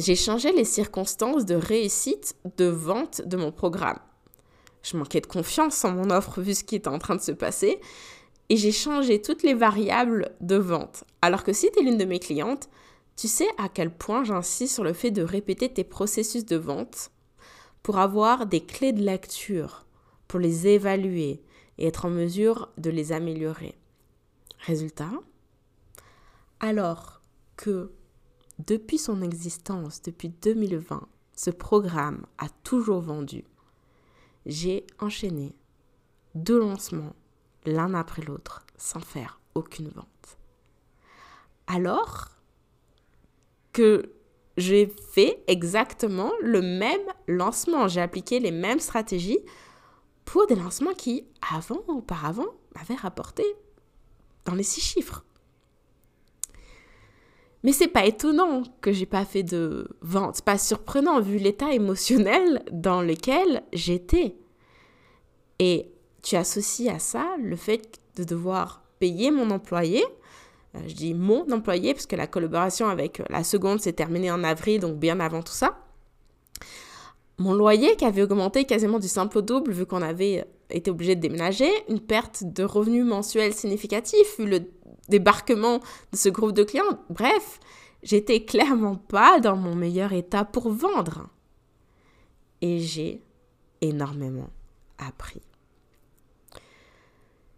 j'ai 0.02 0.16
changé 0.16 0.52
les 0.52 0.66
circonstances 0.66 1.46
de 1.46 1.56
réussite 1.56 2.36
de 2.58 2.66
vente 2.66 3.22
de 3.26 3.38
mon 3.38 3.52
programme. 3.52 4.00
Je 4.84 4.98
manquais 4.98 5.22
de 5.22 5.28
confiance 5.28 5.84
en 5.84 5.92
mon 5.92 6.10
offre 6.10 6.42
vu 6.42 6.54
ce 6.54 6.64
qui 6.64 6.76
était 6.76 6.88
en 6.88 7.00
train 7.00 7.16
de 7.16 7.22
se 7.22 7.32
passer 7.32 7.80
et 8.50 8.58
j'ai 8.58 8.72
changé 8.72 9.22
toutes 9.22 9.44
les 9.44 9.54
variables 9.54 10.36
de 10.42 10.56
vente. 10.56 11.04
Alors 11.22 11.44
que 11.44 11.54
si 11.54 11.72
tu 11.72 11.80
es 11.80 11.84
l'une 11.84 11.98
de 11.98 12.06
mes 12.06 12.20
clientes, 12.20 12.70
tu 13.16 13.28
sais 13.28 13.48
à 13.58 13.68
quel 13.68 13.92
point 13.92 14.24
j'insiste 14.24 14.76
sur 14.76 14.84
le 14.84 14.94
fait 14.94 15.12
de 15.12 15.22
répéter 15.22 15.72
tes 15.72 15.84
processus 15.84 16.46
de 16.46 16.56
vente 16.56 17.12
pour 17.84 17.98
avoir 17.98 18.46
des 18.46 18.62
clés 18.62 18.94
de 18.94 19.04
lecture, 19.04 19.86
pour 20.28 20.40
les 20.40 20.68
évaluer 20.68 21.44
et 21.78 21.88
être 21.88 22.06
en 22.06 22.10
mesure 22.10 22.70
de 22.78 22.90
les 22.90 23.12
améliorer. 23.12 23.76
Résultat? 24.60 25.12
Alors 26.60 27.22
que 27.58 27.92
depuis 28.60 28.98
son 28.98 29.22
existence, 29.22 30.02
depuis 30.02 30.30
2020, 30.30 31.08
ce 31.36 31.50
programme 31.50 32.26
a 32.38 32.50
toujours 32.64 33.02
vendu, 33.02 33.46
j'ai 34.46 34.86
enchaîné 35.00 35.56
deux 36.36 36.60
lancements 36.60 37.16
l'un 37.66 37.94
après 37.94 38.22
l'autre 38.22 38.66
sans 38.78 39.00
faire 39.00 39.40
aucune 39.56 39.90
vente. 39.90 40.38
Alors 41.68 42.30
que 43.74 44.12
j'ai 44.58 44.88
fait 45.14 45.42
exactement 45.48 46.32
le 46.42 46.62
même 46.62 47.02
lancement. 47.28 47.88
J'ai 47.88 48.02
appliqué 48.02 48.40
les 48.40 48.52
mêmes 48.52 48.80
stratégies 48.80 49.40
pour 50.26 50.48
des 50.48 50.56
lancements 50.56 50.94
qui, 50.94 51.26
avant, 51.54 51.82
auparavant, 51.88 52.48
m'avaient 52.76 52.96
rapporté 52.96 53.44
dans 54.46 54.56
les 54.56 54.64
six 54.64 54.82
chiffres. 54.82 55.24
Mais 57.64 57.74
c'est 57.74 57.88
pas 57.88 58.06
étonnant 58.06 58.64
que 58.82 58.92
j'ai 58.92 59.06
pas 59.06 59.26
fait 59.26 59.44
de 59.44 59.88
vente, 60.02 60.42
pas 60.42 60.58
surprenant 60.58 61.20
vu 61.20 61.38
l'état 61.38 61.74
émotionnel 61.74 62.64
dans 62.72 63.02
lequel 63.02 63.64
j'étais. 63.74 64.36
Et 65.60 65.92
tu 66.22 66.36
associes 66.36 66.90
à 66.90 67.00
ça 67.00 67.36
le 67.42 67.56
fait 67.56 68.00
de 68.16 68.24
devoir 68.24 68.84
payer 69.00 69.32
mon 69.32 69.52
employé 69.52 70.04
euh, 70.76 70.80
je 70.88 70.94
dis 70.94 71.14
mon 71.14 71.50
employé, 71.52 71.94
parce 71.94 72.06
que 72.06 72.16
la 72.16 72.28
collaboration 72.28 72.88
avec 72.88 73.22
la 73.30 73.44
seconde 73.44 73.82
s'est 73.82 73.94
terminée 73.94 74.32
en 74.32 74.44
avril, 74.44 74.80
donc 74.80 74.98
bien 74.98 75.20
avant 75.20 75.42
tout 75.42 75.54
ça. 75.54 75.78
Mon 77.38 77.54
loyer 77.54 77.96
qui 77.96 78.06
avait 78.06 78.22
augmenté 78.22 78.66
quasiment 78.66 79.00
du 79.00 79.08
simple 79.08 79.38
au 79.38 79.42
double 79.42 79.72
vu 79.72 79.86
qu'on 79.86 80.02
avait 80.02 80.46
été 80.70 80.92
obligé 80.92 81.16
de 81.16 81.22
déménager, 81.22 81.72
une 81.88 82.02
perte 82.02 82.44
de 82.44 82.64
revenus 82.64 83.06
mensuels 83.06 83.54
significatif 83.54 84.38
vu 84.38 84.46
le 84.46 84.60
débarquement 85.10 85.80
de 86.12 86.18
ce 86.18 86.30
groupe 86.30 86.54
de 86.54 86.64
clients. 86.64 87.00
Bref, 87.10 87.60
j'étais 88.04 88.46
clairement 88.46 88.96
pas 88.96 89.40
dans 89.40 89.56
mon 89.56 89.76
meilleur 89.76 90.14
état 90.14 90.46
pour 90.46 90.72
vendre. 90.72 91.28
Et 92.62 92.80
j'ai 92.80 93.22
énormément 93.82 94.50
appris. 94.98 95.42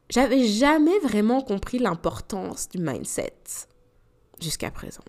J'avais 0.10 0.46
jamais 0.46 1.00
vraiment 1.00 1.42
compris 1.42 1.80
l'importance 1.80 2.70
du 2.70 2.80
mindset 2.80 3.34
jusqu'à 4.40 4.70
présent. 4.70 5.04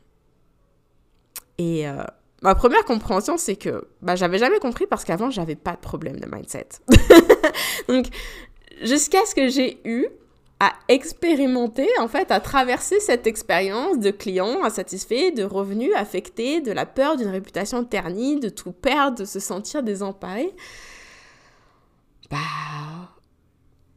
Et 1.59 1.89
euh, 1.89 2.05
ma 2.43 2.55
première 2.55 2.85
compréhension, 2.85 3.37
c'est 3.37 3.57
que 3.57 3.89
bah, 4.01 4.15
j'avais 4.15 4.39
jamais 4.39 4.61
compris 4.61 4.87
parce 4.87 5.05
qu'avant, 5.05 5.31
j'avais 5.31 5.57
pas 5.57 5.73
de 5.73 5.81
problème 5.81 6.21
de 6.21 6.27
mindset. 6.27 6.69
Donc, 7.89 8.07
jusqu'à 8.83 9.25
ce 9.27 9.35
que 9.35 9.49
j'ai 9.49 9.81
eu 9.85 10.07
à 10.63 10.75
expérimenter, 10.87 11.89
en 11.99 12.07
fait, 12.07 12.31
à 12.31 12.39
traverser 12.39 13.01
cette 13.01 13.27
expérience 13.27 13.99
de 13.99 14.13
clients 14.13 14.63
insatisfaits, 14.63 15.33
de 15.35 15.43
revenus 15.43 15.93
affectés, 15.97 16.61
de 16.61 16.71
la 16.71 16.87
peur 16.87 17.17
d'une 17.17 17.31
réputation 17.31 17.85
ternie, 17.85 18.39
de 18.39 18.49
tout 18.49 18.71
perdre, 18.71 19.19
de 19.19 19.25
se 19.25 19.41
sentir 19.41 19.83
désemparé. 19.83 20.55
Bah. 22.31 22.39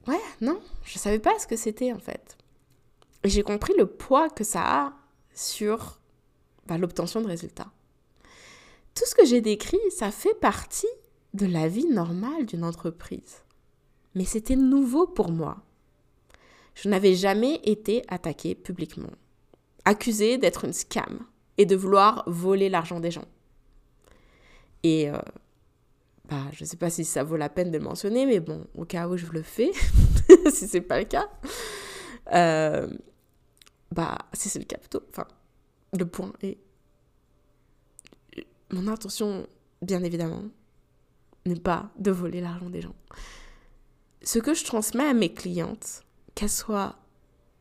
Ouais, 0.08 0.20
non, 0.42 0.60
je 0.84 0.98
savais 0.98 1.20
pas 1.20 1.38
ce 1.38 1.46
que 1.46 1.56
c'était 1.56 1.94
en 1.94 2.00
fait. 2.00 2.36
J'ai 3.24 3.44
compris 3.44 3.74
le 3.78 3.86
poids 3.86 4.32
que 4.32 4.44
ça 4.44 4.64
a 4.64 4.94
sur 5.36 6.00
bah, 6.66 6.80
l'obtention 6.80 7.22
de 7.22 7.28
résultats. 7.28 7.72
Tout 8.96 9.06
ce 9.06 9.14
que 9.14 9.26
j'ai 9.26 9.42
décrit, 9.42 9.78
ça 9.92 10.10
fait 10.10 10.34
partie 10.34 10.88
de 11.36 11.46
la 11.46 11.68
vie 11.68 11.86
normale 11.86 12.48
d'une 12.48 12.64
entreprise. 12.64 13.44
Mais 14.16 14.26
c'était 14.26 14.56
nouveau 14.56 15.06
pour 15.06 15.30
moi. 15.30 15.58
Je 16.76 16.90
n'avais 16.90 17.16
jamais 17.16 17.56
été 17.64 18.04
attaquée 18.08 18.54
publiquement, 18.54 19.12
accusée 19.86 20.38
d'être 20.38 20.66
une 20.66 20.74
scam 20.74 21.26
et 21.58 21.66
de 21.66 21.76
vouloir 21.76 22.24
voler 22.28 22.70
l'argent 22.70 23.00
des 23.00 23.12
gens. 23.12 23.26
Et 24.84 25.10
euh, 25.10 25.18
bah, 26.30 26.44
je 26.52 26.64
ne 26.64 26.68
sais 26.68 26.78
pas 26.78 26.90
si 26.90 27.06
ça 27.06 27.24
vaut 27.24 27.38
la 27.38 27.50
peine 27.50 27.72
de 27.72 27.78
le 27.78 27.84
mentionner, 27.84 28.26
mais 28.26 28.40
bon, 28.40 28.68
au 28.76 28.86
cas 28.86 29.08
où 29.08 29.18
je 29.18 29.26
le 29.28 29.42
fais, 29.42 29.72
si 30.52 30.68
c'est 30.68 30.82
pas 30.82 31.00
le 31.00 31.06
cas, 31.06 31.30
euh, 32.34 32.88
bah, 33.92 34.18
si 34.34 34.50
c'est 34.50 34.60
le 34.60 34.66
cas 34.66 34.78
plutôt, 34.78 35.02
enfin, 35.10 35.28
le 35.98 36.06
point 36.06 36.34
est 36.42 36.58
mon 38.72 38.88
intention, 38.88 39.48
bien 39.82 40.04
évidemment, 40.04 40.44
n'est 41.46 41.56
pas 41.56 41.92
de 41.98 42.12
voler 42.12 42.42
l'argent 42.42 42.70
des 42.70 42.82
gens. 42.82 42.96
Ce 44.22 44.40
que 44.40 44.54
je 44.54 44.66
transmets 44.66 45.06
à 45.06 45.14
mes 45.14 45.34
clientes, 45.34 46.05
qu'elle 46.36 46.50
soit 46.50 46.96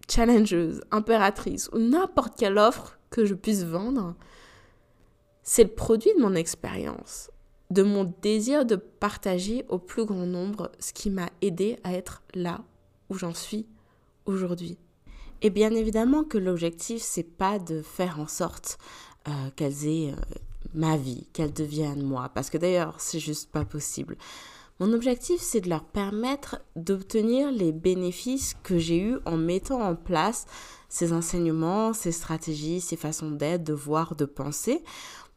challengeuse, 0.09 0.83
impératrice 0.91 1.71
ou 1.73 1.79
n'importe 1.79 2.37
quelle 2.37 2.59
offre 2.59 2.99
que 3.11 3.25
je 3.25 3.35
puisse 3.35 3.65
vendre, 3.65 4.15
c'est 5.43 5.65
le 5.65 5.71
produit 5.71 6.13
de 6.17 6.21
mon 6.21 6.35
expérience, 6.35 7.31
de 7.71 7.83
mon 7.83 8.13
désir 8.23 8.67
de 8.67 8.77
partager 8.77 9.65
au 9.69 9.79
plus 9.79 10.05
grand 10.05 10.27
nombre 10.27 10.71
ce 10.81 10.93
qui 10.93 11.11
m'a 11.11 11.31
aidé 11.41 11.79
à 11.85 11.95
être 11.95 12.23
là 12.35 12.63
où 13.11 13.15
j'en 13.15 13.35
suis 13.35 13.67
aujourd'hui. 14.27 14.79
Et 15.43 15.51
bien 15.51 15.75
évidemment 15.75 16.25
que 16.25 16.39
l'objectif, 16.39 17.03
c'est 17.03 17.23
pas 17.23 17.59
de 17.59 17.83
faire 17.83 18.19
en 18.19 18.27
sorte 18.27 18.79
euh, 19.29 19.51
qu'elles 19.57 19.87
aient 19.87 20.13
euh, 20.13 20.35
ma 20.73 20.97
vie, 20.97 21.27
qu'elles 21.33 21.53
deviennent 21.53 22.03
moi, 22.03 22.31
parce 22.35 22.49
que 22.49 22.57
d'ailleurs, 22.57 22.95
c'est 22.99 23.19
juste 23.19 23.51
pas 23.51 23.65
possible. 23.65 24.17
Mon 24.81 24.93
objectif, 24.93 25.41
c'est 25.41 25.61
de 25.61 25.69
leur 25.71 25.85
permettre 25.85 26.61
d'obtenir 26.75 27.53
les 27.53 27.71
bénéfices 27.71 28.55
que 28.65 28.77
j'ai 28.77 28.99
eus 28.99 29.19
en 29.25 29.37
mettant 29.37 29.81
en 29.81 29.95
place 29.95 30.47
ces 30.89 31.13
enseignements, 31.13 31.93
ces 31.93 32.11
stratégies, 32.11 32.81
ces 32.81 32.97
façons 32.97 33.31
d'être, 33.31 33.63
de 33.63 33.73
voir, 33.73 34.17
de 34.17 34.25
penser, 34.25 34.83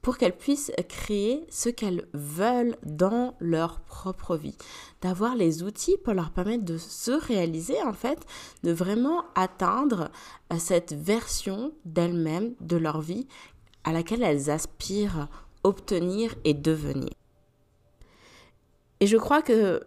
pour 0.02 0.18
qu'elles 0.18 0.38
puissent 0.38 0.72
créer 0.90 1.46
ce 1.50 1.70
qu'elles 1.70 2.08
veulent 2.14 2.78
dans 2.84 3.36
leur 3.40 3.80
propre 3.82 4.38
vie, 4.38 4.56
d'avoir 5.02 5.36
les 5.36 5.64
outils 5.64 5.98
pour 6.04 6.14
leur 6.14 6.32
permettre 6.32 6.66
de 6.66 6.78
se 6.78 7.12
réaliser 7.12 7.82
en 7.84 7.94
fait, 7.94 8.20
de 8.64 8.72
vraiment 8.72 9.24
atteindre 9.36 10.10
euh, 10.52 10.58
cette 10.60 10.94
version 10.94 11.74
d'elles-mêmes, 11.86 12.54
de 12.62 12.78
leur 12.78 13.02
vie 13.02 13.28
à 13.84 13.92
laquelle 13.92 14.24
elles 14.24 14.50
aspirent 14.50 15.28
obtenir 15.64 16.34
et 16.44 16.54
devenir. 16.54 17.10
Et 19.00 19.08
je 19.08 19.18
crois 19.18 19.42
que 19.42 19.82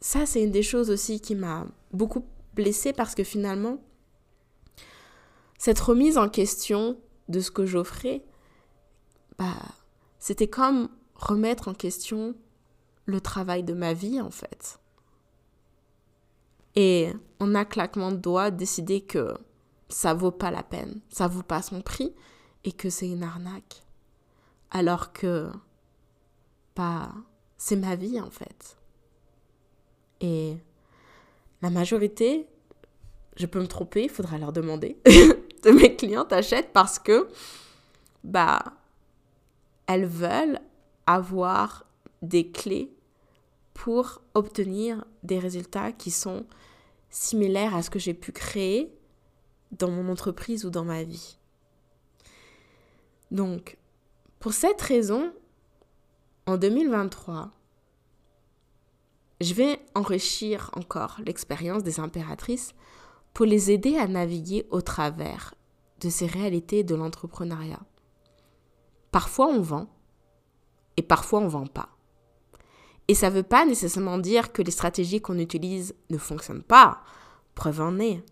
ça, 0.00 0.26
c'est 0.26 0.42
une 0.42 0.52
des 0.52 0.62
choses 0.62 0.90
aussi 0.90 1.20
qui 1.20 1.34
m'a 1.34 1.66
beaucoup 1.92 2.24
blessée 2.54 2.92
parce 2.92 3.14
que 3.14 3.24
finalement, 3.24 3.78
cette 5.58 5.80
remise 5.80 6.18
en 6.18 6.28
question 6.28 6.98
de 7.28 7.40
ce 7.40 7.50
que 7.50 7.66
j'offrais, 7.66 8.24
bah, 9.38 9.56
c'était 10.18 10.48
comme 10.48 10.88
remettre 11.14 11.68
en 11.68 11.74
question 11.74 12.34
le 13.06 13.20
travail 13.20 13.64
de 13.64 13.74
ma 13.74 13.92
vie 13.92 14.20
en 14.20 14.30
fait. 14.30 14.78
Et 16.76 17.12
en 17.40 17.54
un 17.54 17.64
claquement 17.64 18.12
de 18.12 18.16
doigts, 18.16 18.50
décider 18.50 19.00
que 19.00 19.34
ça 19.88 20.14
vaut 20.14 20.30
pas 20.30 20.50
la 20.50 20.62
peine, 20.62 21.00
ça 21.08 21.26
vaut 21.26 21.42
pas 21.42 21.62
son 21.62 21.82
prix 21.82 22.14
et 22.64 22.72
que 22.72 22.90
c'est 22.90 23.08
une 23.08 23.22
arnaque. 23.22 23.82
Alors 24.70 25.12
que, 25.12 25.50
bah, 26.76 27.12
c'est 27.58 27.76
ma 27.76 27.96
vie 27.96 28.20
en 28.20 28.30
fait. 28.30 28.76
Et 30.20 30.56
la 31.60 31.70
majorité, 31.70 32.46
je 33.36 33.46
peux 33.46 33.60
me 33.60 33.66
tromper, 33.66 34.04
il 34.04 34.10
faudra 34.10 34.38
leur 34.38 34.52
demander, 34.52 34.98
de 35.04 35.70
mes 35.70 35.94
clientes 35.96 36.32
achètent 36.32 36.72
parce 36.72 36.98
que, 36.98 37.28
bah, 38.24 38.62
elles 39.86 40.06
veulent 40.06 40.60
avoir 41.06 41.84
des 42.22 42.50
clés 42.50 42.92
pour 43.74 44.22
obtenir 44.34 45.04
des 45.22 45.38
résultats 45.38 45.92
qui 45.92 46.10
sont 46.10 46.46
similaires 47.10 47.74
à 47.74 47.82
ce 47.82 47.90
que 47.90 47.98
j'ai 47.98 48.14
pu 48.14 48.32
créer 48.32 48.92
dans 49.72 49.90
mon 49.90 50.10
entreprise 50.10 50.64
ou 50.64 50.70
dans 50.70 50.84
ma 50.84 51.04
vie. 51.04 51.38
Donc, 53.30 53.76
pour 54.40 54.52
cette 54.52 54.80
raison, 54.80 55.32
en 56.48 56.56
2023, 56.56 57.50
je 59.42 59.52
vais 59.52 59.78
enrichir 59.94 60.70
encore 60.72 61.18
l'expérience 61.26 61.82
des 61.82 62.00
impératrices 62.00 62.74
pour 63.34 63.44
les 63.44 63.70
aider 63.70 63.98
à 63.98 64.08
naviguer 64.08 64.66
au 64.70 64.80
travers 64.80 65.54
de 66.00 66.08
ces 66.08 66.24
réalités 66.24 66.84
de 66.84 66.94
l'entrepreneuriat. 66.94 67.82
Parfois 69.10 69.48
on 69.48 69.60
vend 69.60 69.90
et 70.96 71.02
parfois 71.02 71.40
on 71.40 71.48
vend 71.48 71.66
pas. 71.66 71.90
Et 73.08 73.14
ça 73.14 73.28
ne 73.28 73.34
veut 73.34 73.42
pas 73.42 73.66
nécessairement 73.66 74.16
dire 74.16 74.50
que 74.50 74.62
les 74.62 74.70
stratégies 74.70 75.20
qu'on 75.20 75.38
utilise 75.38 75.94
ne 76.08 76.16
fonctionnent 76.16 76.62
pas. 76.62 77.02
Preuve 77.54 77.82
en 77.82 77.98
est, 77.98 78.24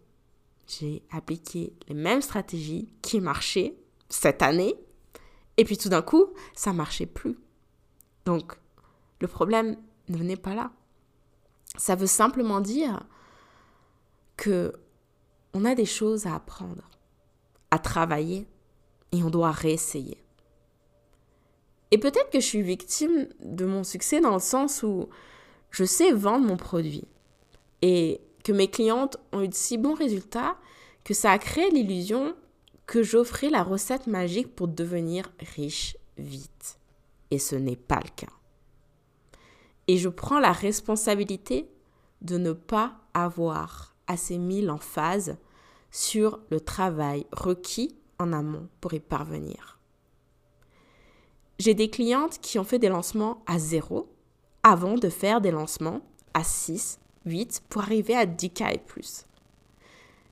j'ai 0.66 1.02
appliqué 1.12 1.74
les 1.86 1.94
mêmes 1.94 2.22
stratégies 2.22 2.88
qui 3.02 3.20
marchaient 3.20 3.76
cette 4.08 4.40
année 4.40 4.74
et 5.58 5.64
puis 5.64 5.76
tout 5.76 5.90
d'un 5.90 6.02
coup, 6.02 6.28
ça 6.54 6.72
marchait 6.72 7.04
plus. 7.04 7.36
Donc, 8.26 8.58
le 9.20 9.28
problème 9.28 9.76
ne 10.08 10.18
venait 10.18 10.36
pas 10.36 10.54
là. 10.54 10.70
Ça 11.76 11.94
veut 11.94 12.06
simplement 12.06 12.60
dire 12.60 13.04
que 14.36 14.74
on 15.54 15.64
a 15.64 15.74
des 15.74 15.86
choses 15.86 16.26
à 16.26 16.34
apprendre, 16.34 16.90
à 17.70 17.78
travailler, 17.78 18.46
et 19.12 19.22
on 19.22 19.30
doit 19.30 19.52
réessayer. 19.52 20.22
Et 21.90 21.98
peut-être 21.98 22.30
que 22.30 22.40
je 22.40 22.46
suis 22.46 22.62
victime 22.62 23.28
de 23.40 23.64
mon 23.64 23.84
succès 23.84 24.20
dans 24.20 24.34
le 24.34 24.40
sens 24.40 24.82
où 24.82 25.08
je 25.70 25.84
sais 25.84 26.12
vendre 26.12 26.46
mon 26.46 26.56
produit 26.56 27.04
et 27.80 28.20
que 28.44 28.52
mes 28.52 28.68
clientes 28.68 29.16
ont 29.32 29.42
eu 29.42 29.48
de 29.48 29.54
si 29.54 29.78
bons 29.78 29.94
résultats 29.94 30.56
que 31.04 31.14
ça 31.14 31.30
a 31.30 31.38
créé 31.38 31.70
l'illusion 31.70 32.34
que 32.86 33.02
j'offrais 33.02 33.50
la 33.50 33.62
recette 33.62 34.06
magique 34.06 34.54
pour 34.54 34.68
devenir 34.68 35.30
riche 35.54 35.96
vite. 36.18 36.78
Et 37.30 37.38
ce 37.38 37.56
n'est 37.56 37.76
pas 37.76 38.00
le 38.02 38.10
cas. 38.14 38.32
Et 39.88 39.96
je 39.96 40.08
prends 40.08 40.38
la 40.38 40.52
responsabilité 40.52 41.68
de 42.22 42.38
ne 42.38 42.52
pas 42.52 42.96
avoir 43.14 43.94
assez 44.06 44.38
mis 44.38 44.62
l'emphase 44.62 45.36
sur 45.90 46.40
le 46.50 46.60
travail 46.60 47.26
requis 47.32 47.96
en 48.18 48.32
amont 48.32 48.68
pour 48.80 48.94
y 48.94 49.00
parvenir. 49.00 49.78
J'ai 51.58 51.74
des 51.74 51.90
clientes 51.90 52.38
qui 52.40 52.58
ont 52.58 52.64
fait 52.64 52.78
des 52.78 52.88
lancements 52.88 53.42
à 53.46 53.58
zéro 53.58 54.12
avant 54.62 54.94
de 54.94 55.08
faire 55.08 55.40
des 55.40 55.50
lancements 55.50 56.02
à 56.34 56.44
6, 56.44 56.98
8 57.24 57.62
pour 57.68 57.82
arriver 57.82 58.14
à 58.14 58.26
10K 58.26 58.74
et 58.74 58.78
plus. 58.78 59.24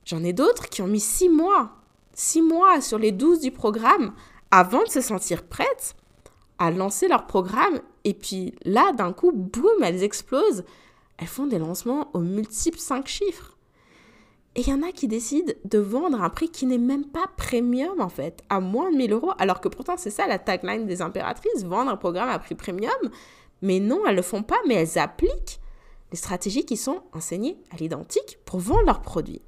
J'en 0.03 0.23
ai 0.23 0.33
d'autres 0.33 0.69
qui 0.69 0.81
ont 0.81 0.87
mis 0.87 0.99
6 0.99 1.29
mois 1.29 1.75
six 2.15 2.41
mois 2.41 2.81
sur 2.81 2.97
les 2.97 3.11
12 3.11 3.41
du 3.41 3.51
programme 3.51 4.13
avant 4.49 4.83
de 4.83 4.89
se 4.89 5.01
sentir 5.01 5.43
prêtes 5.43 5.95
à 6.59 6.71
lancer 6.71 7.07
leur 7.07 7.25
programme. 7.27 7.79
Et 8.03 8.13
puis 8.13 8.55
là, 8.63 8.91
d'un 8.93 9.13
coup, 9.13 9.31
boum, 9.31 9.83
elles 9.83 10.03
explosent. 10.03 10.63
Elles 11.17 11.27
font 11.27 11.47
des 11.47 11.59
lancements 11.59 12.09
aux 12.13 12.19
multiples 12.19 12.79
5 12.79 13.07
chiffres. 13.07 13.57
Et 14.55 14.61
il 14.61 14.69
y 14.69 14.73
en 14.73 14.83
a 14.83 14.91
qui 14.91 15.07
décident 15.07 15.53
de 15.65 15.79
vendre 15.79 16.21
un 16.21 16.29
prix 16.29 16.49
qui 16.49 16.65
n'est 16.65 16.77
même 16.77 17.05
pas 17.05 17.25
premium 17.35 17.99
en 17.99 18.07
fait, 18.07 18.41
à 18.49 18.61
moins 18.61 18.89
de 18.89 18.95
1000 18.95 19.11
euros, 19.11 19.33
alors 19.37 19.59
que 19.59 19.67
pourtant 19.67 19.97
c'est 19.97 20.09
ça 20.09 20.27
la 20.27 20.39
tagline 20.39 20.85
des 20.85 21.01
impératrices, 21.01 21.65
vendre 21.65 21.91
un 21.91 21.97
programme 21.97 22.29
à 22.29 22.39
prix 22.39 22.55
premium. 22.55 22.91
Mais 23.61 23.81
non, 23.81 24.05
elles 24.05 24.11
ne 24.11 24.17
le 24.17 24.21
font 24.21 24.43
pas, 24.43 24.55
mais 24.65 24.75
elles 24.75 24.97
appliquent 24.97 25.59
les 26.11 26.17
stratégies 26.17 26.63
qui 26.63 26.77
sont 26.77 27.01
enseignées 27.11 27.57
à 27.71 27.75
l'identique 27.75 28.39
pour 28.45 28.59
vendre 28.59 28.85
leurs 28.85 29.01
produits 29.01 29.41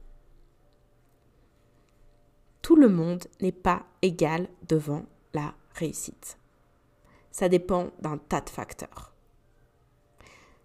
tout 2.68 2.76
le 2.76 2.90
monde 2.90 3.24
n'est 3.40 3.54
pas 3.54 3.86
égal 4.02 4.50
devant 4.68 5.06
la 5.34 5.54
réussite. 5.76 6.38
Ça 7.38 7.50
dépend 7.50 7.92
d'un 8.00 8.18
tas 8.18 8.42
de 8.42 8.50
facteurs. 8.50 9.14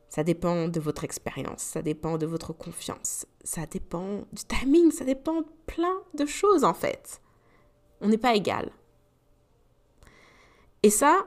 Ça 0.08 0.24
dépend 0.24 0.68
de 0.68 0.80
votre 0.80 1.04
expérience, 1.04 1.60
ça 1.60 1.82
dépend 1.82 2.16
de 2.16 2.24
votre 2.24 2.54
confiance, 2.54 3.26
ça 3.44 3.66
dépend 3.66 4.24
du 4.32 4.42
timing, 4.44 4.90
ça 4.90 5.04
dépend 5.04 5.42
de 5.42 5.46
plein 5.66 6.00
de 6.14 6.24
choses 6.24 6.64
en 6.64 6.72
fait. 6.72 7.20
On 8.00 8.08
n'est 8.08 8.16
pas 8.16 8.34
égal. 8.34 8.72
Et 10.82 10.88
ça, 10.88 11.26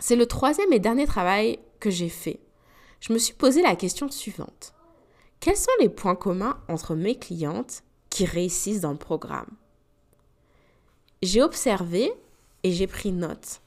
c'est 0.00 0.16
le 0.16 0.26
troisième 0.26 0.72
et 0.72 0.80
dernier 0.80 1.06
travail 1.06 1.60
que 1.78 1.90
j'ai 1.90 2.08
fait. 2.08 2.40
Je 2.98 3.12
me 3.12 3.18
suis 3.18 3.34
posé 3.34 3.62
la 3.62 3.76
question 3.76 4.10
suivante. 4.10 4.74
Quels 5.38 5.56
sont 5.56 5.70
les 5.78 5.88
points 5.88 6.16
communs 6.16 6.60
entre 6.66 6.96
mes 6.96 7.16
clientes 7.16 7.84
qui 8.10 8.24
réussissent 8.24 8.80
dans 8.80 8.90
le 8.90 8.98
programme? 8.98 9.52
J'ai 11.22 11.40
observé 11.40 12.12
et 12.64 12.72
j'ai 12.72 12.88
pris 12.88 13.12
note 13.12 13.60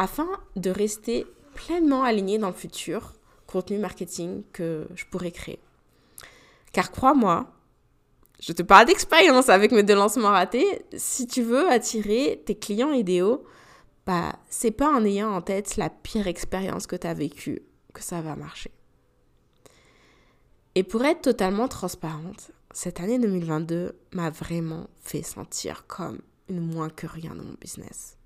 afin 0.00 0.30
de 0.56 0.70
rester 0.70 1.26
pleinement 1.54 2.04
aligné 2.04 2.38
dans 2.38 2.46
le 2.48 2.54
futur 2.54 3.12
contenu 3.46 3.76
marketing 3.76 4.42
que 4.50 4.88
je 4.94 5.04
pourrais 5.04 5.30
créer. 5.30 5.58
Car 6.72 6.90
crois-moi, 6.90 7.52
je 8.40 8.54
te 8.54 8.62
parle 8.62 8.86
d'expérience 8.86 9.50
avec 9.50 9.72
mes 9.72 9.82
deux 9.82 9.94
lancements 9.94 10.30
ratés. 10.30 10.86
Si 10.96 11.26
tu 11.26 11.42
veux 11.42 11.68
attirer 11.68 12.42
tes 12.46 12.54
clients 12.54 12.92
idéaux, 12.92 13.44
bah, 14.06 14.36
c'est 14.48 14.70
pas 14.70 14.90
en 14.90 15.04
ayant 15.04 15.34
en 15.34 15.42
tête 15.42 15.76
la 15.76 15.90
pire 15.90 16.28
expérience 16.28 16.86
que 16.86 16.96
tu 16.96 17.06
as 17.06 17.12
vécue 17.12 17.60
que 17.92 18.02
ça 18.02 18.22
va 18.22 18.36
marcher. 18.36 18.70
Et 20.76 20.82
pour 20.82 21.04
être 21.04 21.20
totalement 21.20 21.68
transparente, 21.68 22.52
cette 22.70 23.00
année 23.00 23.18
2022 23.18 23.98
m'a 24.14 24.30
vraiment 24.30 24.88
fait 25.02 25.22
sentir 25.22 25.86
comme 25.86 26.20
une 26.48 26.60
moins 26.60 26.88
que 26.88 27.06
rien 27.06 27.34
dans 27.34 27.44
mon 27.44 27.56
business. 27.60 28.16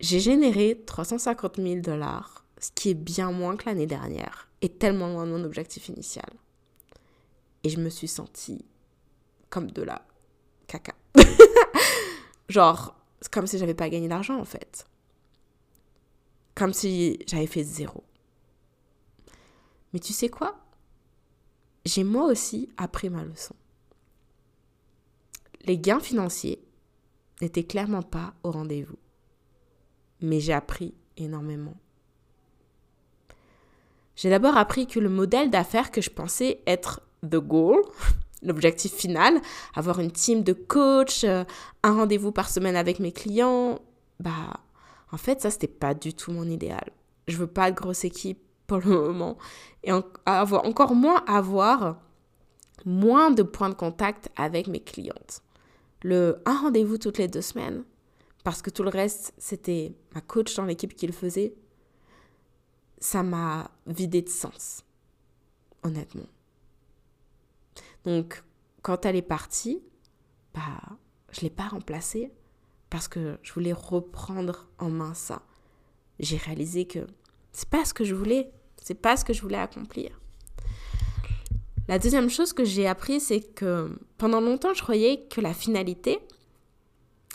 J'ai 0.00 0.20
généré 0.20 0.82
350 0.86 1.56
000 1.56 1.80
dollars 1.80 2.44
ce 2.64 2.70
qui 2.74 2.90
est 2.90 2.94
bien 2.94 3.30
moins 3.30 3.56
que 3.56 3.66
l'année 3.66 3.86
dernière 3.86 4.48
et 4.62 4.70
tellement 4.70 5.08
loin 5.08 5.26
de 5.26 5.32
mon 5.32 5.44
objectif 5.44 5.88
initial. 5.88 6.30
Et 7.62 7.68
je 7.68 7.78
me 7.78 7.90
suis 7.90 8.08
sentie 8.08 8.64
comme 9.50 9.70
de 9.70 9.82
la 9.82 10.06
caca. 10.66 10.94
Genre, 12.48 12.96
comme 13.30 13.46
si 13.46 13.58
j'avais 13.58 13.74
pas 13.74 13.90
gagné 13.90 14.08
d'argent 14.08 14.38
en 14.38 14.44
fait. 14.44 14.86
Comme 16.54 16.72
si 16.72 17.18
j'avais 17.26 17.46
fait 17.46 17.64
zéro. 17.64 18.02
Mais 19.92 19.98
tu 20.00 20.12
sais 20.12 20.28
quoi? 20.28 20.58
J'ai 21.84 22.04
moi 22.04 22.24
aussi 22.24 22.70
appris 22.78 23.10
ma 23.10 23.24
leçon. 23.24 23.54
Les 25.66 25.78
gains 25.78 26.00
financiers 26.00 26.64
n'étaient 27.42 27.64
clairement 27.64 28.02
pas 28.02 28.34
au 28.42 28.50
rendez-vous. 28.50 28.96
Mais 30.24 30.40
j'ai 30.40 30.52
appris 30.52 30.94
énormément 31.16 31.74
j'ai 34.16 34.30
d'abord 34.30 34.56
appris 34.56 34.86
que 34.86 35.00
le 35.00 35.08
modèle 35.08 35.50
d'affaires 35.50 35.90
que 35.90 36.00
je 36.00 36.10
pensais 36.10 36.60
être 36.66 37.00
the 37.22 37.36
goal, 37.36 37.82
l'objectif 38.42 38.92
final, 38.92 39.40
avoir 39.74 40.00
une 40.00 40.12
team 40.12 40.42
de 40.42 40.52
coach, 40.52 41.24
euh, 41.24 41.44
un 41.82 41.94
rendez-vous 41.94 42.32
par 42.32 42.48
semaine 42.48 42.76
avec 42.76 43.00
mes 43.00 43.12
clients, 43.12 43.80
bah 44.20 44.60
en 45.10 45.16
fait 45.16 45.40
ça 45.40 45.50
c'était 45.50 45.66
pas 45.66 45.94
du 45.94 46.14
tout 46.14 46.32
mon 46.32 46.44
idéal. 46.44 46.90
Je 47.26 47.36
veux 47.36 47.46
pas 47.46 47.70
de 47.70 47.76
grosse 47.76 48.04
équipe 48.04 48.38
pour 48.66 48.78
le 48.78 48.90
moment 48.90 49.36
et 49.82 49.90
avoir 50.26 50.64
encore 50.64 50.94
moins 50.94 51.24
avoir 51.26 52.00
moins 52.86 53.30
de 53.30 53.42
points 53.42 53.70
de 53.70 53.74
contact 53.74 54.28
avec 54.36 54.68
mes 54.68 54.80
clientes. 54.80 55.42
Le 56.02 56.42
un 56.44 56.56
rendez-vous 56.56 56.98
toutes 56.98 57.18
les 57.18 57.28
deux 57.28 57.42
semaines 57.42 57.82
parce 58.44 58.62
que 58.62 58.70
tout 58.70 58.84
le 58.84 58.90
reste 58.90 59.34
c'était 59.38 59.92
ma 60.14 60.20
coach 60.20 60.54
dans 60.54 60.64
l'équipe 60.64 60.94
qui 60.94 61.06
le 61.06 61.12
faisait 61.12 61.56
ça 63.04 63.22
m'a 63.22 63.70
vidé 63.86 64.22
de 64.22 64.30
sens, 64.30 64.82
honnêtement. 65.82 66.26
Donc, 68.06 68.42
quand 68.80 69.04
elle 69.04 69.14
est 69.14 69.20
partie, 69.20 69.82
bah, 70.54 70.80
je 71.30 71.40
ne 71.40 71.42
l'ai 71.42 71.50
pas 71.50 71.68
remplacée 71.68 72.32
parce 72.88 73.06
que 73.06 73.38
je 73.42 73.52
voulais 73.52 73.74
reprendre 73.74 74.68
en 74.78 74.88
main 74.88 75.12
ça. 75.12 75.42
J'ai 76.18 76.38
réalisé 76.38 76.86
que 76.86 77.00
c'est 77.52 77.68
pas 77.68 77.84
ce 77.84 77.92
que 77.92 78.04
je 78.04 78.14
voulais, 78.14 78.50
c'est 78.82 78.94
pas 78.94 79.18
ce 79.18 79.24
que 79.26 79.34
je 79.34 79.42
voulais 79.42 79.58
accomplir. 79.58 80.18
La 81.86 81.98
deuxième 81.98 82.30
chose 82.30 82.54
que 82.54 82.64
j'ai 82.64 82.86
appris, 82.86 83.20
c'est 83.20 83.40
que 83.40 83.98
pendant 84.16 84.40
longtemps, 84.40 84.72
je 84.72 84.82
croyais 84.82 85.26
que 85.28 85.42
la 85.42 85.52
finalité, 85.52 86.20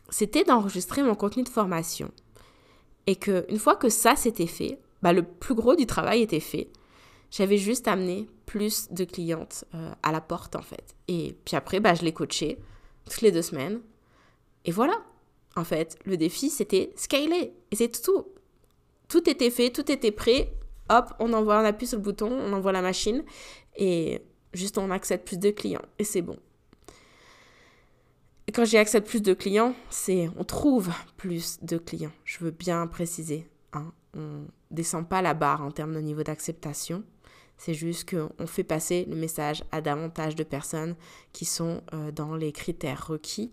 c'était 0.10 0.44
d'enregistrer 0.44 1.04
mon 1.04 1.16
contenu 1.16 1.44
de 1.44 1.50
formation. 1.50 2.12
Et 3.08 3.16
qu'une 3.16 3.60
fois 3.60 3.76
que 3.76 3.90
ça 3.90 4.16
s'était 4.16 4.48
fait, 4.48 4.80
bah, 5.02 5.14
le 5.14 5.24
plus 5.24 5.56
gros 5.56 5.76
du 5.76 5.86
travail 5.86 6.22
était 6.22 6.40
fait. 6.40 6.70
J'avais 7.32 7.58
juste 7.58 7.88
amené 7.88 8.28
plus 8.46 8.92
de 8.92 9.04
clientes 9.04 9.66
euh, 9.76 9.92
à 10.04 10.12
la 10.12 10.22
porte, 10.22 10.56
en 10.56 10.62
fait. 10.62 10.96
Et 11.08 11.36
puis 11.46 11.56
après, 11.56 11.80
bah, 11.80 11.94
je 11.94 12.04
les 12.04 12.14
coachais 12.14 12.58
toutes 13.06 13.22
les 13.22 13.32
deux 13.32 13.42
semaines. 13.42 13.82
Et 14.66 14.72
voilà. 14.72 15.02
En 15.56 15.64
fait, 15.64 15.98
le 16.06 16.18
défi, 16.18 16.50
c'était 16.50 16.92
scaler. 16.96 17.54
Et 17.72 17.76
c'est 17.76 18.02
tout. 18.02 18.26
Tout 19.08 19.30
était 19.30 19.50
fait, 19.50 19.72
tout 19.72 19.92
était 19.92 20.12
prêt. 20.12 20.54
Hop, 20.90 21.14
on 21.20 21.34
envoie, 21.34 21.60
on 21.60 21.66
appuie 21.66 21.88
sur 21.88 21.98
le 21.98 22.04
bouton, 22.04 22.32
on 22.32 22.54
envoie 22.54 22.72
la 22.72 22.82
machine. 22.82 23.24
Et 23.76 24.22
juste, 24.54 24.78
on 24.78 24.90
accepte 24.92 25.28
plus 25.28 25.38
de 25.38 25.52
clients. 25.52 25.82
Et 26.00 26.04
c'est 26.04 26.22
bon. 26.22 26.38
Quand 28.54 28.66
j'ai 28.66 28.80
accepte 28.80 29.08
plus 29.08 29.22
de 29.22 29.34
clients, 29.34 29.76
c'est 29.90 30.30
on 30.38 30.44
trouve 30.44 30.92
plus 31.18 31.60
de 31.62 31.78
clients. 31.78 32.12
Je 32.24 32.40
veux 32.40 32.52
bien 32.52 32.88
préciser. 32.88 33.48
Hein 33.74 33.92
on 34.16 34.46
descend 34.72 35.08
pas 35.08 35.22
la 35.22 35.34
barre 35.34 35.62
en 35.62 35.72
termes 35.72 35.94
de 35.94 36.00
niveau 36.00 36.24
d'acceptation. 36.24 37.04
C'est 37.58 37.74
juste 37.74 38.10
qu'on 38.10 38.48
fait 38.48 38.64
passer 38.64 39.06
le 39.10 39.16
message 39.16 39.64
à 39.72 39.82
davantage 39.82 40.36
de 40.36 40.44
personnes 40.44 40.96
qui 41.34 41.46
sont 41.46 41.82
euh, 41.94 42.12
dans 42.12 42.36
les 42.36 42.52
critères 42.52 43.08
requis 43.08 43.52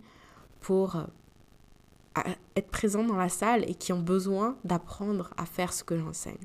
pour 0.60 0.96
euh, 0.96 2.22
être 2.54 2.70
présents 2.70 3.04
dans 3.04 3.16
la 3.16 3.28
salle 3.28 3.68
et 3.68 3.74
qui 3.74 3.92
ont 3.92 4.00
besoin 4.00 4.56
d'apprendre 4.64 5.30
à 5.36 5.44
faire 5.44 5.72
ce 5.72 5.82
que 5.82 5.98
j'enseigne. 5.98 6.38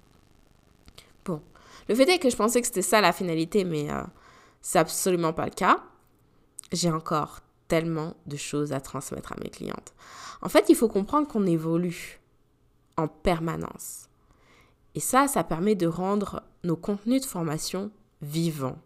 Bon, 1.24 1.42
le 1.88 1.96
fait 1.96 2.10
est 2.10 2.20
que 2.20 2.30
je 2.30 2.36
pensais 2.36 2.60
que 2.62 2.68
c'était 2.68 2.82
ça 2.82 3.00
la 3.00 3.14
finalité, 3.14 3.64
mais 3.64 3.92
euh, 3.92 4.02
c'est 4.62 4.80
absolument 4.80 5.34
pas 5.34 5.46
le 5.46 5.52
cas. 5.52 5.84
J'ai 6.72 6.92
encore 6.92 7.42
tellement 7.72 8.18
de 8.26 8.36
choses 8.36 8.74
à 8.74 8.82
transmettre 8.82 9.32
à 9.32 9.38
mes 9.42 9.50
clientes. 9.50 9.94
En 10.42 10.50
fait, 10.50 10.66
il 10.68 10.76
faut 10.76 10.90
comprendre 10.90 11.26
qu'on 11.26 11.46
évolue 11.46 12.20
en 12.98 13.08
permanence. 13.08 14.10
Et 14.94 15.00
ça, 15.00 15.30
ça 15.30 15.46
permet 15.46 15.76
de 15.76 15.88
rendre 15.88 16.44
nos 16.66 16.76
contenus 16.76 17.22
de 17.22 17.26
formation 17.26 17.90
vivants, 18.22 18.78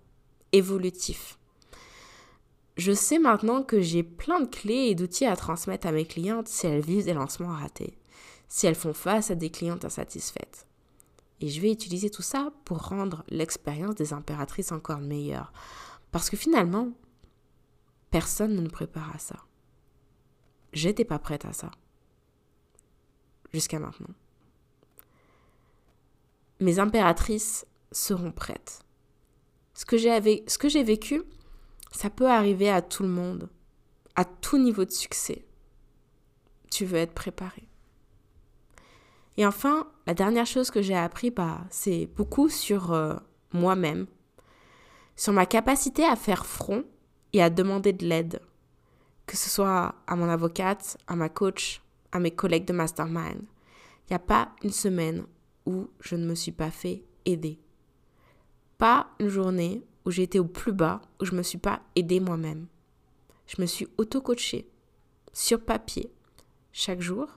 évolutifs. 0.51 1.39
Je 2.77 2.91
sais 2.91 3.17
maintenant 3.17 3.63
que 3.63 3.81
j'ai 3.81 4.03
plein 4.03 4.39
de 4.39 4.45
clés 4.45 4.89
et 4.89 4.93
d'outils 4.93 5.25
à 5.25 5.35
transmettre 5.35 5.87
à 5.87 5.91
mes 5.91 6.05
clientes 6.05 6.47
si 6.47 6.67
elles 6.67 6.85
vivent 6.85 7.05
des 7.05 7.13
lancements 7.15 7.55
ratés, 7.55 7.97
si 8.47 8.67
elles 8.67 8.75
font 8.75 8.93
face 8.93 9.31
à 9.31 9.35
des 9.35 9.49
clientes 9.49 9.83
insatisfaites. 9.83 10.67
Et 11.41 11.47
je 11.47 11.59
vais 11.59 11.71
utiliser 11.71 12.11
tout 12.11 12.21
ça 12.21 12.51
pour 12.65 12.89
rendre 12.89 13.23
l'expérience 13.29 13.95
des 13.95 14.13
impératrices 14.13 14.71
encore 14.71 14.99
meilleure. 14.99 15.51
Parce 16.11 16.29
que 16.29 16.37
finalement, 16.37 16.91
personne 18.15 18.55
ne 18.55 18.61
nous 18.61 18.69
prépare 18.69 19.13
à 19.13 19.19
ça. 19.19 19.35
J'étais 20.71 21.03
pas 21.03 21.19
prête 21.19 21.43
à 21.43 21.51
ça 21.51 21.69
jusqu'à 23.51 23.77
maintenant. 23.77 24.15
Mes 26.61 26.79
impératrices 26.79 27.67
seront 27.91 28.31
prêtes. 28.31 28.85
Ce 29.73 29.83
que 29.83 29.97
j'ai 29.97 30.83
vécu, 30.83 31.23
ça 31.91 32.09
peut 32.09 32.29
arriver 32.29 32.69
à 32.69 32.81
tout 32.81 33.03
le 33.03 33.09
monde, 33.09 33.49
à 34.15 34.23
tout 34.23 34.59
niveau 34.59 34.85
de 34.85 34.91
succès. 34.91 35.45
Tu 36.71 36.85
veux 36.85 36.99
être 36.99 37.13
préparé. 37.13 37.67
Et 39.35 39.45
enfin, 39.45 39.91
la 40.07 40.13
dernière 40.13 40.45
chose 40.45 40.71
que 40.71 40.81
j'ai 40.81 40.95
appris, 40.95 41.31
bah, 41.31 41.65
c'est 41.69 42.05
beaucoup 42.15 42.47
sur 42.47 42.93
euh, 42.93 43.17
moi-même, 43.51 44.07
sur 45.17 45.33
ma 45.33 45.45
capacité 45.45 46.05
à 46.05 46.15
faire 46.15 46.45
front 46.45 46.85
et 47.35 47.41
à 47.41 47.49
demander 47.49 47.91
de 47.91 48.05
l'aide, 48.05 48.39
que 49.25 49.35
ce 49.35 49.49
soit 49.49 49.93
à 50.07 50.15
mon 50.15 50.29
avocate, 50.29 50.97
à 51.05 51.17
ma 51.17 51.27
coach, 51.27 51.81
à 52.13 52.19
mes 52.19 52.31
collègues 52.31 52.63
de 52.63 52.71
mastermind. 52.71 53.41
Il 53.41 54.11
n'y 54.11 54.15
a 54.15 54.19
pas 54.19 54.55
une 54.63 54.71
semaine 54.71 55.25
où 55.65 55.89
je 55.99 56.15
ne 56.15 56.25
me 56.25 56.33
suis 56.33 56.53
pas 56.53 56.71
fait 56.71 57.03
aider. 57.25 57.59
Pas 58.77 59.07
une 59.19 59.27
journée 59.27 59.83
où 60.05 60.11
j'ai 60.11 60.23
été 60.23 60.39
au 60.39 60.45
plus 60.45 60.71
bas, 60.71 61.01
où 61.21 61.25
je 61.25 61.33
ne 61.33 61.37
me 61.39 61.43
suis 61.43 61.57
pas 61.57 61.81
aidée 61.97 62.21
moi-même. 62.21 62.67
Je 63.47 63.61
me 63.61 63.65
suis 63.65 63.89
auto-coachée 63.97 64.69
sur 65.33 65.59
papier 65.59 66.13
chaque 66.71 67.01
jour 67.01 67.27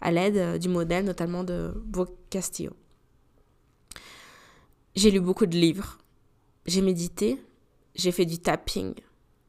à 0.00 0.10
l'aide 0.10 0.38
euh, 0.38 0.56
du 0.56 0.70
modèle 0.70 1.04
notamment 1.04 1.44
de 1.44 1.70
Brooke 1.84 2.16
Castillo. 2.30 2.72
J'ai 4.94 5.10
lu 5.10 5.20
beaucoup 5.20 5.44
de 5.44 5.56
livres, 5.58 5.98
j'ai 6.64 6.80
médité, 6.80 7.38
j'ai 7.94 8.10
fait 8.10 8.24
du 8.24 8.38
tapping, 8.38 8.94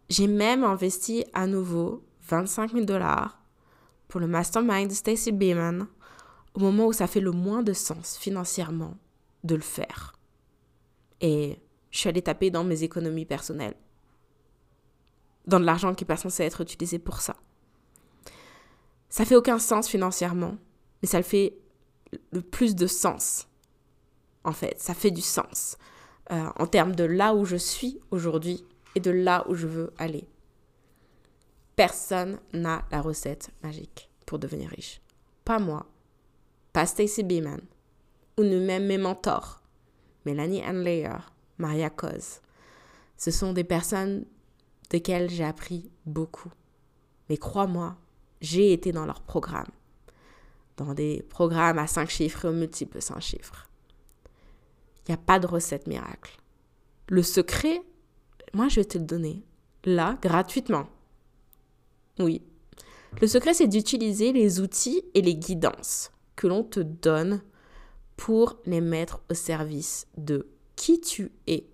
j'ai 0.09 0.27
même 0.27 0.63
investi 0.63 1.25
à 1.33 1.47
nouveau 1.47 2.03
25 2.27 2.71
000 2.71 2.85
dollars 2.85 3.41
pour 4.07 4.19
le 4.19 4.27
mastermind 4.27 4.89
de 4.89 4.93
Stacy 4.93 5.31
Beeman 5.31 5.87
au 6.53 6.59
moment 6.59 6.87
où 6.87 6.93
ça 6.93 7.07
fait 7.07 7.19
le 7.19 7.31
moins 7.31 7.63
de 7.63 7.73
sens 7.73 8.17
financièrement 8.17 8.97
de 9.43 9.55
le 9.55 9.61
faire. 9.61 10.13
Et 11.21 11.59
je 11.91 11.99
suis 11.99 12.09
allée 12.09 12.21
taper 12.21 12.49
dans 12.49 12.63
mes 12.63 12.83
économies 12.83 13.25
personnelles. 13.25 13.75
Dans 15.47 15.59
de 15.59 15.65
l'argent 15.65 15.93
qui 15.93 16.03
n'est 16.03 16.07
pas 16.07 16.17
censé 16.17 16.43
être 16.43 16.61
utilisé 16.61 16.99
pour 16.99 17.21
ça. 17.21 17.35
Ça 19.09 19.25
fait 19.25 19.35
aucun 19.35 19.59
sens 19.59 19.87
financièrement, 19.87 20.57
mais 21.01 21.07
ça 21.07 21.17
le 21.17 21.23
fait 21.23 21.57
le 22.31 22.41
plus 22.41 22.75
de 22.75 22.87
sens. 22.87 23.47
En 24.43 24.51
fait, 24.51 24.79
ça 24.79 24.93
fait 24.93 25.11
du 25.11 25.21
sens 25.21 25.77
euh, 26.31 26.49
en 26.55 26.67
termes 26.67 26.95
de 26.95 27.03
là 27.03 27.33
où 27.33 27.45
je 27.45 27.55
suis 27.55 27.99
aujourd'hui 28.11 28.65
et 28.95 28.99
de 28.99 29.11
là 29.11 29.45
où 29.47 29.55
je 29.55 29.67
veux 29.67 29.93
aller. 29.97 30.27
Personne 31.75 32.39
n'a 32.53 32.85
la 32.91 33.01
recette 33.01 33.51
magique 33.61 34.09
pour 34.25 34.39
devenir 34.39 34.69
riche. 34.69 35.01
Pas 35.43 35.59
moi, 35.59 35.85
pas 36.73 36.85
Stacy 36.85 37.23
Beeman, 37.23 37.61
ou 38.37 38.43
nous-mêmes 38.43 38.85
mes 38.85 38.97
mentors, 38.97 39.61
Mélanie 40.25 40.65
Anlayer, 40.65 41.17
Maria 41.57 41.89
Coz. 41.89 42.41
Ce 43.17 43.31
sont 43.31 43.53
des 43.53 43.63
personnes 43.63 44.25
desquelles 44.89 45.29
j'ai 45.29 45.43
appris 45.43 45.89
beaucoup. 46.05 46.51
Mais 47.29 47.37
crois-moi, 47.37 47.97
j'ai 48.41 48.73
été 48.73 48.91
dans 48.91 49.05
leurs 49.05 49.21
programmes. 49.21 49.71
Dans 50.77 50.93
des 50.93 51.23
programmes 51.29 51.79
à 51.79 51.87
cinq 51.87 52.09
chiffres 52.09 52.45
et 52.45 52.47
aux 52.49 52.53
multiples 52.53 53.01
cinq 53.01 53.21
chiffres. 53.21 53.69
Il 55.07 55.11
n'y 55.11 55.15
a 55.15 55.17
pas 55.17 55.39
de 55.39 55.47
recette 55.47 55.87
miracle. 55.87 56.37
Le 57.07 57.23
secret, 57.23 57.81
moi 58.55 58.69
je 58.69 58.79
vais 58.79 58.85
te 58.85 58.97
le 58.97 59.03
donner, 59.03 59.43
là, 59.83 60.17
gratuitement. 60.21 60.87
Oui. 62.19 62.41
Le 63.21 63.27
secret, 63.27 63.53
c'est 63.53 63.67
d'utiliser 63.67 64.31
les 64.31 64.61
outils 64.61 65.03
et 65.13 65.21
les 65.21 65.35
guidances 65.35 66.11
que 66.35 66.47
l'on 66.47 66.63
te 66.63 66.79
donne 66.79 67.41
pour 68.15 68.57
les 68.65 68.81
mettre 68.81 69.21
au 69.29 69.33
service 69.33 70.07
de 70.17 70.47
qui 70.75 71.01
tu 71.01 71.31
es 71.47 71.67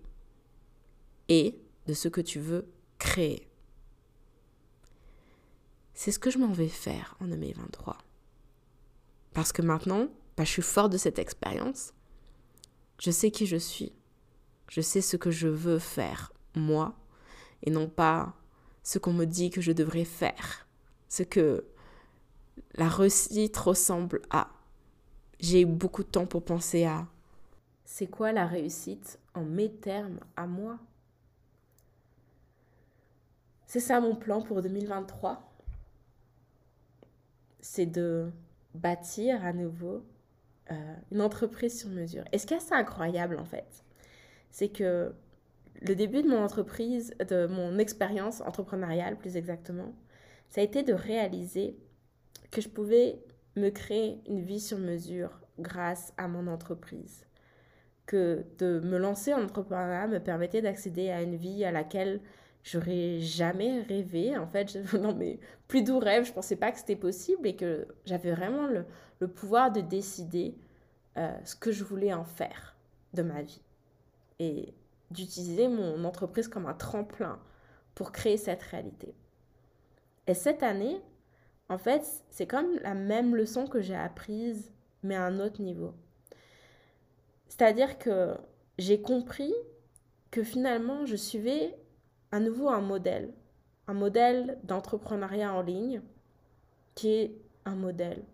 et 1.28 1.56
de 1.86 1.94
ce 1.94 2.08
que 2.08 2.20
tu 2.20 2.40
veux 2.40 2.66
créer. 2.98 3.48
C'est 5.94 6.10
ce 6.10 6.18
que 6.18 6.30
je 6.30 6.38
m'en 6.38 6.52
vais 6.52 6.68
faire 6.68 7.16
en 7.20 7.26
2023. 7.26 7.96
Parce 9.34 9.52
que 9.52 9.62
maintenant, 9.62 10.08
bah, 10.36 10.44
je 10.44 10.50
suis 10.50 10.62
fort 10.62 10.88
de 10.88 10.98
cette 10.98 11.20
expérience. 11.20 11.92
Je 12.98 13.12
sais 13.12 13.30
qui 13.30 13.46
je 13.46 13.56
suis. 13.56 13.92
Je 14.68 14.80
sais 14.80 15.00
ce 15.00 15.16
que 15.16 15.30
je 15.30 15.48
veux 15.48 15.78
faire, 15.78 16.31
moi, 16.54 16.94
et 17.62 17.70
non 17.70 17.88
pas 17.88 18.34
ce 18.82 18.98
qu'on 18.98 19.12
me 19.12 19.24
dit 19.24 19.50
que 19.50 19.60
je 19.60 19.72
devrais 19.72 20.04
faire, 20.04 20.66
ce 21.08 21.22
que 21.22 21.64
la 22.74 22.88
réussite 22.88 23.56
ressemble 23.56 24.22
à. 24.30 24.48
J'ai 25.40 25.62
eu 25.62 25.66
beaucoup 25.66 26.02
de 26.02 26.08
temps 26.08 26.26
pour 26.26 26.44
penser 26.44 26.84
à 26.84 27.06
c'est 27.92 28.06
quoi 28.06 28.32
la 28.32 28.46
réussite 28.46 29.18
en 29.34 29.42
mes 29.42 29.70
termes 29.70 30.18
à 30.36 30.46
moi? 30.46 30.78
C'est 33.66 33.80
ça 33.80 34.00
mon 34.00 34.16
plan 34.16 34.40
pour 34.40 34.62
2023. 34.62 35.52
C'est 37.60 37.84
de 37.84 38.30
bâtir 38.74 39.44
à 39.44 39.52
nouveau 39.52 40.06
euh, 40.70 40.94
une 41.10 41.20
entreprise 41.20 41.78
sur 41.78 41.90
mesure. 41.90 42.24
Et 42.32 42.38
ce 42.38 42.46
qui 42.46 42.54
est 42.54 42.56
assez 42.56 42.72
incroyable 42.72 43.38
en 43.38 43.44
fait, 43.44 43.84
c'est 44.50 44.70
que 44.70 45.14
le 45.80 45.94
début 45.94 46.22
de 46.22 46.28
mon 46.28 46.42
entreprise, 46.42 47.14
de 47.28 47.46
mon 47.46 47.78
expérience 47.78 48.40
entrepreneuriale 48.42 49.16
plus 49.16 49.36
exactement, 49.36 49.92
ça 50.48 50.60
a 50.60 50.64
été 50.64 50.82
de 50.82 50.92
réaliser 50.92 51.76
que 52.50 52.60
je 52.60 52.68
pouvais 52.68 53.22
me 53.56 53.70
créer 53.70 54.20
une 54.26 54.42
vie 54.42 54.60
sur 54.60 54.78
mesure 54.78 55.40
grâce 55.58 56.12
à 56.16 56.28
mon 56.28 56.46
entreprise. 56.46 57.26
Que 58.06 58.44
de 58.58 58.80
me 58.80 58.98
lancer 58.98 59.32
en 59.32 59.44
entrepreneuriat 59.44 60.08
me 60.08 60.18
permettait 60.18 60.62
d'accéder 60.62 61.10
à 61.10 61.22
une 61.22 61.36
vie 61.36 61.64
à 61.64 61.70
laquelle 61.70 62.20
j'aurais 62.62 63.20
jamais 63.20 63.82
rêvé. 63.82 64.36
En 64.36 64.46
fait, 64.46 64.72
je, 64.72 64.96
non 64.98 65.14
mais 65.14 65.38
plus 65.68 65.82
doux 65.82 65.98
rêve, 65.98 66.26
je 66.26 66.32
pensais 66.32 66.56
pas 66.56 66.72
que 66.72 66.78
c'était 66.78 66.96
possible 66.96 67.46
et 67.46 67.56
que 67.56 67.86
j'avais 68.04 68.32
vraiment 68.32 68.66
le, 68.66 68.84
pouvoir 69.28 69.70
de 69.70 69.80
décider 69.80 70.56
euh, 71.16 71.32
ce 71.44 71.54
que 71.56 71.70
je 71.70 71.84
voulais 71.84 72.12
en 72.12 72.24
faire 72.24 72.76
de 73.14 73.22
ma 73.22 73.42
vie. 73.42 73.62
Et 74.38 74.74
d'utiliser 75.12 75.68
mon 75.68 76.04
entreprise 76.04 76.48
comme 76.48 76.66
un 76.66 76.74
tremplin 76.74 77.38
pour 77.94 78.12
créer 78.12 78.36
cette 78.36 78.62
réalité. 78.62 79.14
Et 80.26 80.34
cette 80.34 80.62
année, 80.62 81.00
en 81.68 81.78
fait, 81.78 82.02
c'est 82.30 82.46
comme 82.46 82.76
la 82.82 82.94
même 82.94 83.34
leçon 83.34 83.66
que 83.66 83.80
j'ai 83.80 83.94
apprise, 83.94 84.72
mais 85.02 85.14
à 85.14 85.24
un 85.24 85.40
autre 85.40 85.60
niveau. 85.60 85.94
C'est-à-dire 87.48 87.98
que 87.98 88.34
j'ai 88.78 89.00
compris 89.00 89.52
que 90.30 90.42
finalement, 90.42 91.04
je 91.04 91.16
suivais 91.16 91.76
à 92.30 92.40
nouveau 92.40 92.68
un 92.68 92.80
modèle, 92.80 93.34
un 93.88 93.94
modèle 93.94 94.58
d'entrepreneuriat 94.64 95.52
en 95.52 95.62
ligne 95.62 96.00
qui 96.94 97.08
est 97.08 97.36
un 97.64 97.74
modèle, 97.74 98.24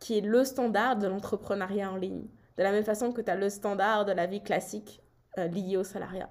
qui 0.00 0.18
est 0.18 0.22
le 0.22 0.44
standard 0.44 0.96
de 0.96 1.06
l'entrepreneuriat 1.06 1.92
en 1.92 1.96
ligne. 1.96 2.26
De 2.56 2.62
la 2.62 2.72
même 2.72 2.84
façon 2.84 3.12
que 3.12 3.20
tu 3.20 3.30
as 3.30 3.36
le 3.36 3.50
standard 3.50 4.04
de 4.04 4.12
la 4.12 4.26
vie 4.26 4.42
classique 4.42 5.02
euh, 5.38 5.46
lié 5.48 5.76
au 5.76 5.84
salariat. 5.84 6.28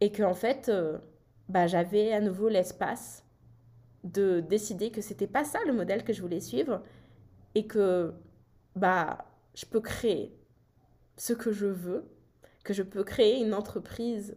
Et 0.00 0.12
que 0.12 0.22
en 0.22 0.34
fait, 0.34 0.68
euh, 0.68 0.98
bah, 1.48 1.66
j'avais 1.66 2.12
à 2.12 2.20
nouveau 2.20 2.48
l'espace 2.48 3.24
de 4.04 4.40
décider 4.40 4.90
que 4.90 5.02
c'était 5.02 5.26
pas 5.26 5.44
ça 5.44 5.58
le 5.66 5.72
modèle 5.72 6.04
que 6.04 6.12
je 6.12 6.22
voulais 6.22 6.40
suivre 6.40 6.82
et 7.54 7.66
que 7.66 8.14
bah 8.74 9.26
je 9.54 9.66
peux 9.66 9.80
créer 9.80 10.34
ce 11.16 11.34
que 11.34 11.52
je 11.52 11.66
veux, 11.66 12.08
que 12.64 12.72
je 12.72 12.82
peux 12.82 13.04
créer 13.04 13.44
une 13.44 13.52
entreprise 13.52 14.36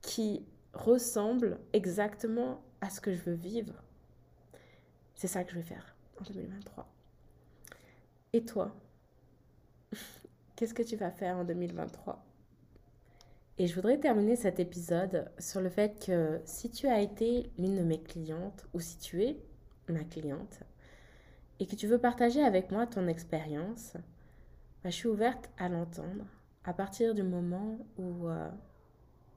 qui 0.00 0.46
ressemble 0.72 1.58
exactement 1.72 2.62
à 2.80 2.88
ce 2.88 3.00
que 3.00 3.12
je 3.12 3.22
veux 3.22 3.34
vivre. 3.34 3.82
C'est 5.14 5.28
ça 5.28 5.44
que 5.44 5.50
je 5.50 5.56
vais 5.56 5.62
faire 5.62 5.94
en 6.18 6.24
2023. 6.24 6.90
Et 8.32 8.44
toi? 8.44 8.74
Qu'est-ce 10.56 10.72
que 10.72 10.82
tu 10.82 10.96
vas 10.96 11.10
faire 11.10 11.36
en 11.36 11.44
2023 11.44 12.24
et 13.60 13.66
je 13.66 13.74
voudrais 13.74 13.98
terminer 13.98 14.36
cet 14.36 14.58
épisode 14.58 15.30
sur 15.38 15.60
le 15.60 15.68
fait 15.68 16.02
que 16.06 16.40
si 16.46 16.70
tu 16.70 16.86
as 16.86 17.02
été 17.02 17.50
l'une 17.58 17.76
de 17.76 17.82
mes 17.82 18.00
clientes 18.00 18.66
ou 18.72 18.80
si 18.80 18.96
tu 18.96 19.22
es 19.22 19.36
ma 19.86 20.02
cliente 20.02 20.60
et 21.58 21.66
que 21.66 21.76
tu 21.76 21.86
veux 21.86 21.98
partager 21.98 22.42
avec 22.42 22.70
moi 22.70 22.86
ton 22.86 23.06
expérience, 23.06 23.92
bah, 24.82 24.88
je 24.88 24.94
suis 24.94 25.08
ouverte 25.08 25.50
à 25.58 25.68
l'entendre 25.68 26.24
à 26.64 26.72
partir 26.72 27.14
du 27.14 27.22
moment 27.22 27.76
où 27.98 28.28
euh, 28.28 28.48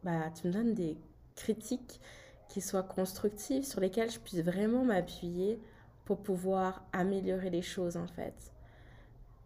bah, 0.06 0.32
tu 0.34 0.48
me 0.48 0.54
donnes 0.54 0.74
des 0.74 0.96
critiques 1.36 2.00
qui 2.48 2.62
soient 2.62 2.82
constructives, 2.82 3.66
sur 3.66 3.82
lesquelles 3.82 4.10
je 4.10 4.20
puisse 4.20 4.40
vraiment 4.40 4.86
m'appuyer 4.86 5.60
pour 6.06 6.24
pouvoir 6.24 6.86
améliorer 6.94 7.50
les 7.50 7.62
choses 7.62 7.98
en 7.98 8.08
fait. 8.08 8.54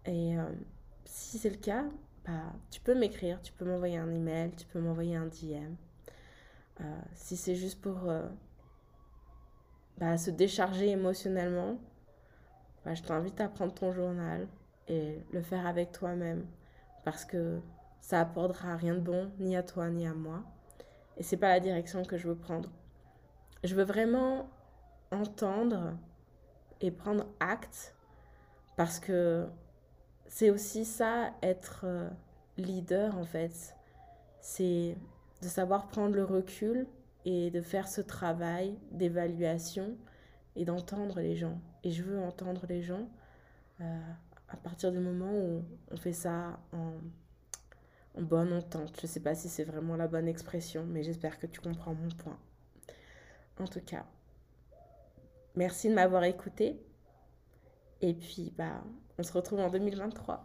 Et 0.05 0.37
euh, 0.37 0.45
si 1.03 1.39
c'est 1.39 1.49
le 1.49 1.57
cas, 1.57 1.85
tu 2.71 2.81
peux 2.81 2.93
m'écrire, 2.93 3.41
tu 3.41 3.53
peux 3.53 3.65
m'envoyer 3.65 3.97
un 3.97 4.11
email, 4.11 4.51
tu 4.55 4.65
peux 4.65 4.79
m'envoyer 4.79 5.15
un 5.15 5.27
DM. 5.27 5.75
Euh, 6.81 6.83
si 7.13 7.37
c'est 7.37 7.55
juste 7.55 7.81
pour 7.81 8.09
euh, 8.09 8.27
bah, 9.97 10.17
se 10.17 10.29
décharger 10.29 10.89
émotionnellement, 10.89 11.77
bah, 12.85 12.93
je 12.93 13.01
t'invite 13.01 13.39
à 13.41 13.47
prendre 13.47 13.73
ton 13.73 13.91
journal 13.91 14.47
et 14.87 15.23
le 15.31 15.41
faire 15.41 15.65
avec 15.65 15.91
toi-même 15.91 16.45
parce 17.03 17.25
que 17.25 17.59
ça 18.01 18.21
apportera 18.21 18.75
rien 18.75 18.93
de 18.93 18.99
bon 18.99 19.31
ni 19.39 19.55
à 19.55 19.63
toi 19.63 19.89
ni 19.89 20.07
à 20.07 20.13
moi 20.13 20.43
et 21.17 21.23
c'est 21.23 21.37
pas 21.37 21.49
la 21.49 21.59
direction 21.59 22.03
que 22.03 22.17
je 22.17 22.27
veux 22.27 22.35
prendre. 22.35 22.69
Je 23.63 23.73
veux 23.73 23.83
vraiment 23.83 24.49
entendre 25.11 25.97
et 26.79 26.91
prendre 26.91 27.25
acte 27.39 27.95
parce 28.75 28.99
que 28.99 29.47
c'est 30.27 30.49
aussi 30.49 30.85
ça, 30.85 31.33
être 31.41 31.81
euh, 31.85 32.09
leader 32.57 33.17
en 33.17 33.25
fait. 33.25 33.75
C'est 34.41 34.95
de 35.41 35.47
savoir 35.47 35.87
prendre 35.87 36.15
le 36.15 36.23
recul 36.23 36.87
et 37.25 37.51
de 37.51 37.61
faire 37.61 37.87
ce 37.87 38.01
travail 38.01 38.77
d'évaluation 38.91 39.97
et 40.55 40.65
d'entendre 40.65 41.19
les 41.19 41.35
gens. 41.35 41.59
Et 41.83 41.91
je 41.91 42.03
veux 42.03 42.19
entendre 42.19 42.65
les 42.67 42.81
gens 42.81 43.09
euh, 43.81 44.11
à 44.49 44.57
partir 44.57 44.91
du 44.91 44.99
moment 44.99 45.31
où 45.31 45.63
on 45.91 45.97
fait 45.97 46.13
ça 46.13 46.59
en, 46.73 46.93
en 48.17 48.21
bonne 48.21 48.53
entente. 48.53 48.95
Je 48.97 49.03
ne 49.03 49.07
sais 49.07 49.19
pas 49.19 49.35
si 49.35 49.49
c'est 49.49 49.63
vraiment 49.63 49.95
la 49.95 50.07
bonne 50.07 50.27
expression, 50.27 50.85
mais 50.85 51.03
j'espère 51.03 51.39
que 51.39 51.47
tu 51.47 51.59
comprends 51.61 51.93
mon 51.93 52.09
point. 52.09 52.39
En 53.59 53.67
tout 53.67 53.81
cas, 53.81 54.05
merci 55.55 55.89
de 55.89 55.93
m'avoir 55.93 56.23
écouté. 56.23 56.79
Et 58.01 58.13
puis, 58.13 58.53
bah, 58.55 58.83
on 59.19 59.23
se 59.23 59.33
retrouve 59.33 59.59
en 59.59 59.69
2023. 59.69 60.43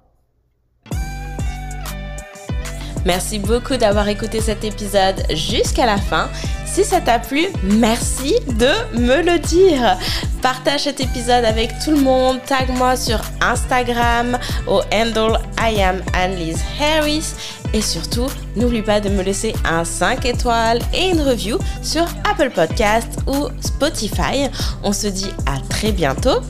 Merci 3.05 3.41
beaucoup 3.41 3.77
d'avoir 3.77 4.09
écouté 4.09 4.41
cet 4.41 4.63
épisode 4.65 5.23
jusqu'à 5.35 5.87
la 5.87 5.99
fin. 5.99 6.29
Si 6.65 6.85
ça 6.85 7.01
t'a 7.01 7.19
plu, 7.19 7.49
merci 7.65 8.35
de 8.59 8.99
me 8.99 9.23
le 9.23 9.39
dire. 9.41 9.99
Partage 10.41 10.85
cet 10.85 11.01
épisode 11.01 11.45
avec 11.45 11.71
tout 11.85 11.91
le 11.91 12.01
monde. 12.01 12.41
Tag-moi 12.47 12.97
sur 12.97 13.21
Instagram 13.41 14.39
au 14.69 14.81
handle 14.93 15.39
I 15.59 15.83
am 15.83 16.01
Annelise 16.15 16.63
Harris. 16.81 17.35
Et 17.75 17.83
surtout, 17.83 18.27
n'oublie 18.57 18.83
pas 18.83 19.01
de 19.01 19.09
me 19.09 19.23
laisser 19.23 19.53
un 19.65 19.85
5 19.85 20.25
étoiles 20.25 20.79
et 20.95 21.11
une 21.11 21.21
review 21.21 21.59
sur 21.83 22.05
Apple 22.31 22.51
Podcast 22.51 23.19
ou 23.27 23.49
Spotify. 23.61 24.49
On 24.83 24.93
se 24.93 25.09
dit 25.09 25.31
à 25.47 25.59
très 25.69 25.91
bientôt. 25.93 26.41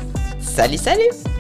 Salut, 0.41 0.79
salut 0.79 1.32